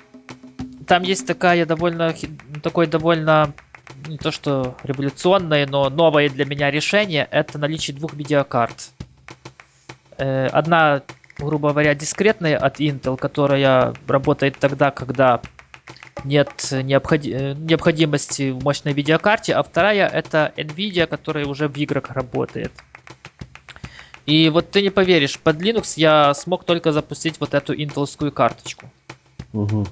там 0.87 1.03
есть 1.03 1.27
такая 1.27 1.67
довольно, 1.67 2.15
такой 2.63 2.87
довольно 2.87 3.53
не 4.07 4.19
то 4.19 4.31
что 4.31 4.77
революционное, 4.83 5.67
но 5.67 5.89
новое 5.91 6.29
для 6.29 6.45
меня 6.45 6.71
решение, 6.71 7.29
это 7.31 7.59
наличие 7.59 7.97
двух 7.97 8.15
видеокарт. 8.15 8.91
Э, 10.17 10.47
одна, 10.47 11.03
грубо 11.39 11.71
говоря, 11.71 11.95
дискретная 11.95 12.57
от 12.57 12.81
Intel, 12.81 13.17
которая 13.17 13.95
работает 14.07 14.59
тогда, 14.59 14.91
когда 14.91 15.41
нет 16.25 16.69
необходи- 16.71 17.55
необходимости 17.57 18.51
в 18.51 18.63
мощной 18.63 18.95
видеокарте, 18.95 19.55
а 19.55 19.63
вторая 19.63 20.07
это 20.09 20.53
Nvidia, 20.57 21.07
которая 21.07 21.47
уже 21.47 21.69
в 21.69 21.77
играх 21.77 22.11
работает. 22.11 22.73
И 24.27 24.49
вот 24.49 24.71
ты 24.71 24.81
не 24.81 24.91
поверишь, 24.91 25.39
под 25.39 25.61
Linux 25.61 25.95
я 25.97 26.33
смог 26.33 26.65
только 26.65 26.93
запустить 26.93 27.39
вот 27.41 27.53
эту 27.53 27.75
интелскую 27.75 28.33
карточку. 28.33 28.91
Угу. 29.53 29.87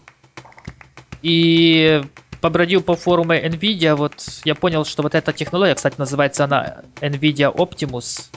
И 1.23 2.03
побродил 2.41 2.83
по 2.83 2.97
форуму 2.97 3.35
Nvidia, 3.35 3.95
вот 3.95 4.15
я 4.45 4.55
понял, 4.55 4.85
что 4.85 5.03
вот 5.03 5.15
эта 5.15 5.33
технология, 5.33 5.75
кстати, 5.75 5.95
называется 5.99 6.45
она 6.45 6.83
Nvidia 7.01 7.55
Optimus, 7.55 8.31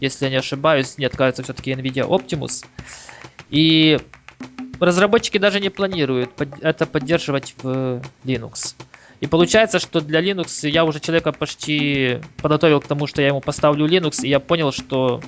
если 0.00 0.24
я 0.24 0.30
не 0.30 0.36
ошибаюсь, 0.36 0.96
нет, 0.96 1.14
кажется, 1.16 1.42
все-таки 1.42 1.72
Nvidia 1.72 2.08
Optimus. 2.08 2.64
И 3.50 3.98
разработчики 4.80 5.38
даже 5.38 5.60
не 5.60 5.68
планируют 5.68 6.30
это 6.62 6.86
поддерживать 6.86 7.54
в 7.62 8.02
Linux. 8.24 8.74
И 9.20 9.26
получается, 9.26 9.78
что 9.78 10.00
для 10.00 10.22
Linux 10.22 10.68
я 10.68 10.84
уже 10.84 11.00
человека 11.00 11.32
почти 11.32 12.20
подготовил 12.40 12.80
к 12.80 12.86
тому, 12.86 13.06
что 13.06 13.20
я 13.20 13.28
ему 13.28 13.40
поставлю 13.40 13.86
Linux, 13.86 14.20
и 14.22 14.28
я 14.28 14.38
понял, 14.38 14.72
что 14.72 15.20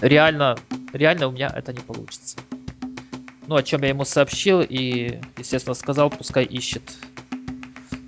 реально, 0.00 0.56
реально 0.92 1.28
у 1.28 1.32
меня 1.32 1.52
это 1.54 1.72
не 1.72 1.80
получится. 1.80 2.38
Ну, 3.46 3.56
о 3.56 3.62
чем 3.62 3.82
я 3.82 3.88
ему 3.88 4.04
сообщил 4.04 4.60
и, 4.60 5.18
естественно, 5.36 5.74
сказал, 5.74 6.10
пускай 6.10 6.44
ищет 6.44 6.82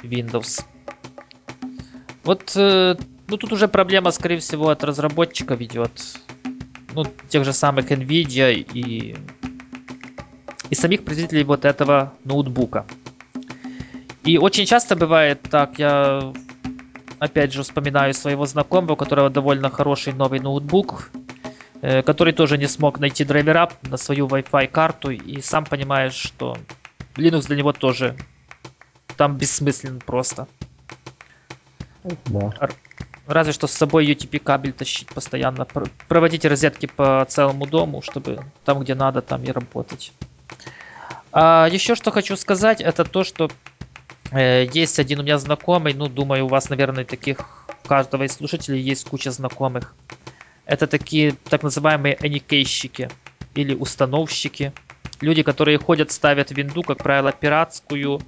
Windows. 0.03 0.63
Вот, 2.23 2.53
э, 2.57 2.97
ну, 3.27 3.37
тут 3.37 3.53
уже 3.53 3.69
проблема, 3.69 4.11
скорее 4.11 4.39
всего, 4.39 4.69
от 4.69 4.85
разработчиков 4.85 5.61
идет. 5.61 5.91
Ну, 6.93 7.05
тех 7.29 7.45
же 7.45 7.53
самых 7.53 7.91
Nvidia 7.91 8.53
и 8.53 9.17
и 10.71 10.75
самих 10.75 11.05
производителей 11.05 11.45
вот 11.45 11.65
этого 11.65 12.13
ноутбука. 12.25 12.87
И 14.25 14.39
очень 14.39 14.67
часто 14.67 14.97
бывает 14.97 15.41
так, 15.51 15.79
я 15.79 16.33
опять 17.19 17.53
же 17.53 17.63
вспоминаю 17.63 18.15
своего 18.15 18.47
знакомого, 18.47 18.93
у 18.93 18.97
которого 18.97 19.31
довольно 19.31 19.71
хороший 19.71 20.13
новый 20.13 20.41
ноутбук, 20.41 21.11
который 22.03 22.33
тоже 22.33 22.59
не 22.59 22.67
смог 22.67 22.99
найти 22.99 23.25
драйвера 23.25 23.71
на 23.83 23.97
свою 23.97 24.27
Wi-Fi 24.27 24.69
карту, 24.69 25.11
и 25.11 25.41
сам 25.41 25.65
понимаешь, 25.65 26.15
что 26.15 26.57
Linux 27.17 27.47
для 27.47 27.57
него 27.57 27.73
тоже 27.73 28.17
там 29.17 29.37
бессмыслен 29.37 30.01
просто. 30.01 30.47
Да. 32.27 32.53
Разве 33.27 33.53
что 33.53 33.67
с 33.67 33.73
собой 33.73 34.07
UTP 34.07 34.39
кабель 34.39 34.73
тащить 34.73 35.09
постоянно, 35.09 35.67
проводить 36.09 36.45
розетки 36.45 36.87
по 36.87 37.25
целому 37.29 37.67
дому, 37.67 38.03
чтобы 38.03 38.45
там, 38.65 38.81
где 38.81 38.95
надо, 38.95 39.23
там 39.23 39.43
и 39.45 39.51
работать. 39.51 40.13
А, 41.33 41.67
еще 41.71 41.95
что 41.95 42.11
хочу 42.11 42.37
сказать, 42.37 42.83
это 42.83 43.05
то, 43.05 43.25
что 43.25 43.51
э, 44.31 44.67
есть 44.73 44.99
один 44.99 45.21
у 45.21 45.23
меня 45.23 45.39
знакомый, 45.39 45.95
ну, 45.95 46.09
думаю, 46.09 46.45
у 46.45 46.49
вас, 46.49 46.69
наверное, 46.69 47.05
таких, 47.05 47.39
у 47.83 47.89
каждого 47.89 48.25
из 48.25 48.35
слушателей 48.35 48.81
есть 48.81 49.09
куча 49.09 49.31
знакомых. 49.31 49.95
Это 50.67 50.87
такие 50.87 51.33
так 51.49 51.63
называемые 51.63 52.17
аникейщики 52.21 53.11
или 53.55 53.75
установщики. 53.75 54.73
Люди, 55.21 55.43
которые 55.43 55.79
ходят, 55.79 56.11
ставят 56.11 56.51
винду, 56.51 56.83
как 56.83 56.99
правило, 56.99 57.33
пиратскую, 57.33 58.21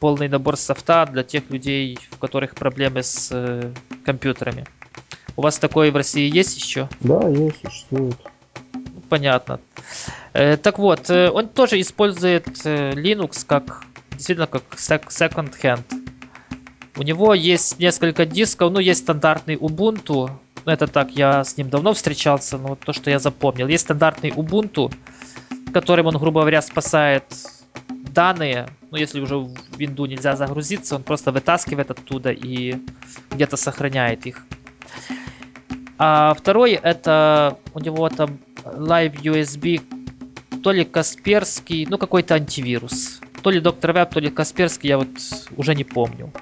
полный 0.00 0.28
набор 0.28 0.56
софта 0.56 1.06
для 1.06 1.22
тех 1.22 1.50
людей, 1.50 1.98
у 2.12 2.16
которых 2.16 2.54
проблемы 2.54 3.02
с 3.02 3.28
э, 3.32 3.72
компьютерами. 4.04 4.64
У 5.36 5.42
вас 5.42 5.58
такое 5.58 5.90
в 5.92 5.96
России 5.96 6.30
есть 6.34 6.56
еще? 6.56 6.88
Да, 7.00 7.28
есть, 7.28 7.60
существует. 7.64 8.16
Понятно. 9.08 9.60
Э, 10.32 10.56
так 10.56 10.78
вот, 10.78 11.10
э, 11.10 11.30
он 11.30 11.48
тоже 11.48 11.80
использует 11.80 12.46
э, 12.64 12.92
Linux 12.92 13.44
как 13.46 13.84
действительно 14.12 14.46
как 14.46 14.62
second 14.76 15.54
hand. 15.62 15.84
У 16.96 17.02
него 17.02 17.34
есть 17.34 17.78
несколько 17.78 18.26
дисков, 18.26 18.72
ну 18.72 18.78
есть 18.78 19.00
стандартный 19.00 19.56
Ubuntu, 19.56 20.30
это 20.66 20.86
так, 20.86 21.10
я 21.12 21.44
с 21.44 21.56
ним 21.56 21.70
давно 21.70 21.92
встречался, 21.94 22.58
но 22.58 22.76
то, 22.76 22.92
что 22.92 23.10
я 23.10 23.18
запомнил. 23.18 23.68
Есть 23.68 23.84
стандартный 23.84 24.30
Ubuntu, 24.30 24.92
которым 25.72 26.06
он, 26.06 26.18
грубо 26.18 26.40
говоря, 26.40 26.62
спасает 26.62 27.24
данные. 27.88 28.68
Ну, 28.90 28.98
если 28.98 29.20
уже 29.20 29.36
в 29.36 29.56
винду 29.76 30.06
нельзя 30.06 30.36
загрузиться, 30.36 30.96
он 30.96 31.02
просто 31.02 31.32
вытаскивает 31.32 31.90
оттуда 31.90 32.30
и 32.30 32.76
где-то 33.30 33.56
сохраняет 33.56 34.26
их. 34.26 34.44
А 35.98 36.34
второй 36.34 36.72
это 36.72 37.58
у 37.74 37.80
него 37.80 38.08
там 38.08 38.40
Live 38.64 39.22
USB 39.22 39.80
то 40.62 40.72
ли 40.72 40.84
Касперский, 40.84 41.86
ну 41.88 41.98
какой-то 41.98 42.34
антивирус. 42.34 43.20
То 43.42 43.50
ли 43.50 43.60
Доктор 43.60 43.92
Веб, 43.92 44.10
то 44.10 44.20
ли 44.20 44.30
Касперский, 44.30 44.88
я 44.88 44.98
вот 44.98 45.08
уже 45.56 45.74
не 45.74 45.84
помню. 45.84 46.32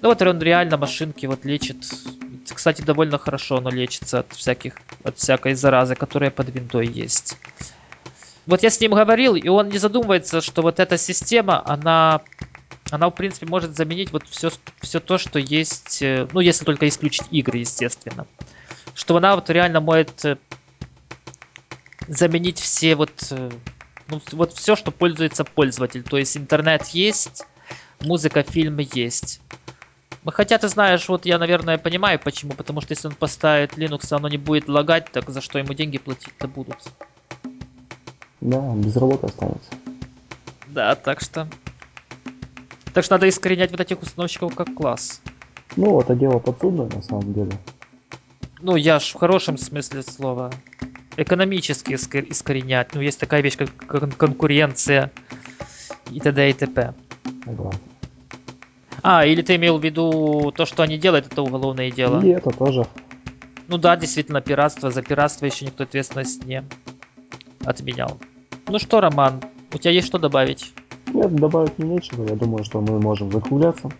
Ну 0.00 0.08
вот 0.08 0.22
он 0.22 0.38
реально 0.40 0.76
машинки 0.76 1.26
вот 1.26 1.44
лечит. 1.44 1.84
Кстати, 2.64 2.80
довольно 2.80 3.18
хорошо 3.18 3.58
оно 3.58 3.68
лечится 3.68 4.20
от 4.20 4.32
всяких, 4.32 4.76
от 5.02 5.18
всякой 5.18 5.52
заразы, 5.52 5.96
которая 5.96 6.30
под 6.30 6.48
винтой 6.48 6.86
есть. 6.86 7.36
вот 8.46 8.62
я 8.62 8.70
с 8.70 8.80
ним 8.80 8.92
говорил, 8.92 9.34
и 9.34 9.46
он 9.48 9.68
не 9.68 9.76
задумывается, 9.76 10.40
что 10.40 10.62
вот 10.62 10.80
эта 10.80 10.96
система, 10.96 11.62
она, 11.66 12.22
она 12.90 13.10
в 13.10 13.10
принципе 13.10 13.44
может 13.44 13.76
заменить 13.76 14.12
вот 14.12 14.26
все, 14.30 14.50
все 14.80 14.98
то, 15.00 15.18
что 15.18 15.38
есть, 15.38 16.00
э, 16.00 16.26
ну 16.32 16.40
если 16.40 16.64
только 16.64 16.88
исключить 16.88 17.26
игры, 17.30 17.58
естественно. 17.58 18.26
Что 18.94 19.18
она 19.18 19.34
вот 19.34 19.50
реально 19.50 19.82
может 19.82 20.24
э, 20.24 20.38
заменить 22.08 22.58
все 22.58 22.94
вот, 22.94 23.12
э, 23.30 23.50
ну, 24.08 24.22
вот 24.32 24.54
все, 24.54 24.74
что 24.74 24.90
пользуется 24.90 25.44
пользователь. 25.44 26.02
То 26.02 26.16
есть 26.16 26.34
интернет 26.34 26.86
есть, 26.86 27.44
музыка, 28.00 28.42
фильмы 28.42 28.88
есть. 28.94 29.42
Ну, 30.24 30.32
хотя 30.32 30.56
ты 30.56 30.68
знаешь, 30.68 31.06
вот 31.08 31.26
я, 31.26 31.38
наверное, 31.38 31.76
понимаю 31.76 32.18
почему. 32.18 32.54
Потому 32.54 32.80
что 32.80 32.92
если 32.92 33.08
он 33.08 33.14
поставит 33.14 33.74
Linux, 33.74 34.10
оно 34.10 34.28
не 34.28 34.38
будет 34.38 34.68
лагать, 34.68 35.12
так 35.12 35.28
за 35.28 35.40
что 35.40 35.58
ему 35.58 35.74
деньги 35.74 35.98
платить-то 35.98 36.48
будут? 36.48 36.78
Да, 38.40 38.74
без 38.74 38.96
работы 38.96 39.26
останется. 39.26 39.70
Да, 40.68 40.94
так 40.94 41.20
что... 41.20 41.46
Так 42.94 43.04
что 43.04 43.14
надо 43.14 43.28
искоренять 43.28 43.70
вот 43.70 43.80
этих 43.80 44.00
установщиков 44.02 44.54
как 44.54 44.74
класс. 44.74 45.20
Ну, 45.76 46.00
это 46.00 46.14
дело 46.14 46.38
подсудное 46.38 46.88
на 46.88 47.02
самом 47.02 47.34
деле. 47.34 47.52
Ну, 48.60 48.76
я 48.76 49.00
ж 49.00 49.10
в 49.10 49.18
хорошем 49.18 49.58
смысле 49.58 50.02
слова. 50.02 50.52
Экономически 51.16 51.94
искоренять. 51.94 52.94
Ну, 52.94 53.00
есть 53.02 53.20
такая 53.20 53.42
вещь, 53.42 53.56
как 53.56 54.16
конкуренция 54.16 55.10
и 56.10 56.20
т.д. 56.20 56.50
и 56.50 56.52
т.п. 56.54 56.94
Согласен. 57.44 57.93
А, 59.06 59.26
или 59.26 59.42
ты 59.42 59.56
имел 59.56 59.78
в 59.78 59.84
виду 59.84 60.50
то, 60.56 60.64
что 60.64 60.82
они 60.82 60.96
делают, 60.96 61.26
это 61.26 61.42
уголовное 61.42 61.90
дело? 61.90 62.24
И 62.24 62.30
это 62.30 62.48
тоже. 62.48 62.86
Ну 63.68 63.76
да, 63.76 63.96
действительно, 63.96 64.40
пиратство. 64.40 64.90
За 64.90 65.02
пиратство 65.02 65.44
еще 65.44 65.66
никто 65.66 65.84
ответственность 65.84 66.42
не 66.46 66.64
отменял. 67.66 68.18
Ну 68.66 68.78
что, 68.78 69.02
Роман, 69.02 69.42
у 69.74 69.76
тебя 69.76 69.90
есть 69.90 70.06
что 70.06 70.16
добавить? 70.16 70.72
Нет, 71.12 71.36
добавить 71.36 71.78
мне 71.78 71.96
нечего. 71.96 72.26
Я 72.26 72.34
думаю, 72.34 72.64
что 72.64 72.80
мы 72.80 72.98
можем 72.98 73.30
закругляться. 73.30 73.90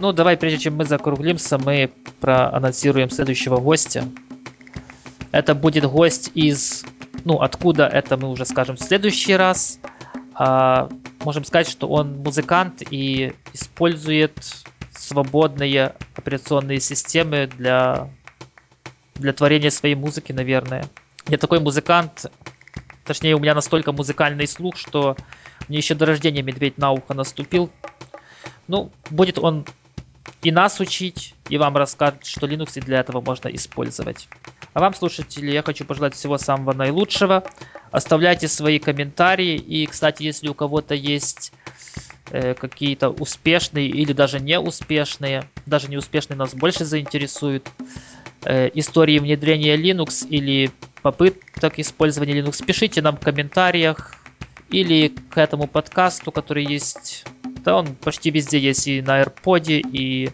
Ну, 0.00 0.12
давай, 0.12 0.36
прежде 0.36 0.58
чем 0.58 0.76
мы 0.76 0.84
закруглимся, 0.84 1.56
мы 1.56 1.88
проанонсируем 2.20 3.10
следующего 3.10 3.58
гостя. 3.58 4.04
Это 5.30 5.54
будет 5.54 5.84
гость 5.84 6.32
из... 6.34 6.84
Ну, 7.24 7.36
откуда 7.40 7.86
это 7.86 8.16
мы 8.16 8.30
уже 8.30 8.44
скажем 8.44 8.74
в 8.74 8.80
следующий 8.80 9.36
раз. 9.36 9.78
А, 10.34 10.88
можем 11.28 11.44
сказать, 11.44 11.68
что 11.68 11.88
он 11.88 12.20
музыкант 12.20 12.82
и 12.90 13.34
использует 13.52 14.32
свободные 14.92 15.94
операционные 16.16 16.80
системы 16.80 17.50
для, 17.54 18.08
для 19.16 19.34
творения 19.34 19.68
своей 19.68 19.94
музыки, 19.94 20.32
наверное. 20.32 20.86
Я 21.26 21.36
такой 21.36 21.60
музыкант, 21.60 22.32
точнее 23.04 23.36
у 23.36 23.40
меня 23.40 23.54
настолько 23.54 23.92
музыкальный 23.92 24.46
слух, 24.46 24.78
что 24.78 25.18
мне 25.68 25.76
еще 25.76 25.94
до 25.94 26.06
рождения 26.06 26.40
медведь 26.40 26.78
на 26.78 26.92
ухо 26.92 27.12
наступил. 27.12 27.70
Ну, 28.66 28.90
будет 29.10 29.38
он 29.38 29.66
и 30.40 30.50
нас 30.50 30.80
учить, 30.80 31.34
и 31.50 31.58
вам 31.58 31.76
расскажет, 31.76 32.24
что 32.24 32.46
Linux 32.46 32.78
и 32.78 32.80
для 32.80 33.00
этого 33.00 33.20
можно 33.20 33.48
использовать. 33.48 34.30
А 34.74 34.80
вам, 34.80 34.94
слушатели, 34.94 35.50
я 35.50 35.62
хочу 35.62 35.84
пожелать 35.84 36.14
всего 36.14 36.38
самого 36.38 36.72
наилучшего. 36.72 37.44
Оставляйте 37.90 38.48
свои 38.48 38.78
комментарии. 38.78 39.56
И, 39.56 39.86
кстати, 39.86 40.22
если 40.22 40.48
у 40.48 40.54
кого-то 40.54 40.94
есть 40.94 41.52
э, 42.30 42.54
какие-то 42.54 43.10
успешные 43.10 43.88
или 43.88 44.12
даже 44.12 44.40
неуспешные, 44.40 45.44
даже 45.66 45.88
неуспешные 45.88 46.36
нас 46.36 46.54
больше 46.54 46.84
заинтересуют, 46.84 47.68
э, 48.44 48.70
истории 48.74 49.18
внедрения 49.18 49.76
Linux 49.76 50.26
или 50.28 50.70
попыток 51.02 51.78
использования 51.78 52.40
Linux, 52.40 52.64
пишите 52.64 53.02
нам 53.02 53.16
в 53.16 53.20
комментариях 53.20 54.14
или 54.68 55.08
к 55.30 55.38
этому 55.38 55.66
подкасту, 55.66 56.30
который 56.30 56.64
есть. 56.64 57.24
Да, 57.64 57.78
он 57.78 57.94
почти 57.96 58.30
везде 58.30 58.58
есть 58.58 58.86
и 58.86 59.02
на 59.02 59.22
AirPod, 59.22 59.68
и 59.68 60.30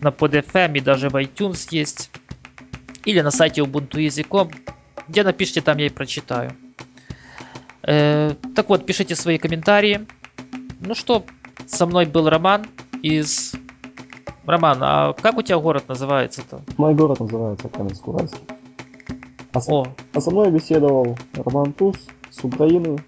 на 0.00 0.08
PodFM, 0.08 0.76
и 0.76 0.80
даже 0.80 1.08
в 1.08 1.16
iTunes 1.16 1.68
есть. 1.70 2.10
Или 3.04 3.20
на 3.20 3.30
сайте 3.30 3.62
ubuntu.com. 3.62 4.50
Где 5.08 5.22
напишите, 5.22 5.60
там 5.60 5.78
я 5.78 5.86
и 5.86 5.90
прочитаю. 5.90 6.52
Э, 7.82 8.34
так 8.54 8.68
вот, 8.68 8.86
пишите 8.86 9.14
свои 9.14 9.38
комментарии. 9.38 10.06
Ну 10.80 10.94
что, 10.94 11.24
со 11.66 11.86
мной 11.86 12.06
был 12.06 12.28
Роман 12.28 12.66
из... 13.02 13.54
Роман, 14.46 14.78
а 14.80 15.12
как 15.12 15.36
у 15.36 15.42
тебя 15.42 15.58
город 15.58 15.84
называется-то? 15.88 16.62
Мой 16.76 16.94
город 16.94 17.20
называется 17.20 17.68
Каменск-Уральский. 17.68 18.40
А, 19.52 19.60
О. 19.66 19.86
а 20.14 20.20
со 20.20 20.30
мной 20.30 20.50
беседовал 20.50 21.16
Роман 21.34 21.72
Туз 21.72 21.96
с 22.30 22.44
Украины, 22.44 22.98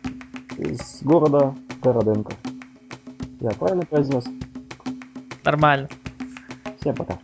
из 0.58 1.02
города 1.02 1.54
Городенко. 1.82 2.32
Я 3.40 3.50
правильно 3.50 3.84
произнес? 3.84 4.24
Нормально. 5.44 5.88
Всем 6.80 6.94
пока. 6.94 7.18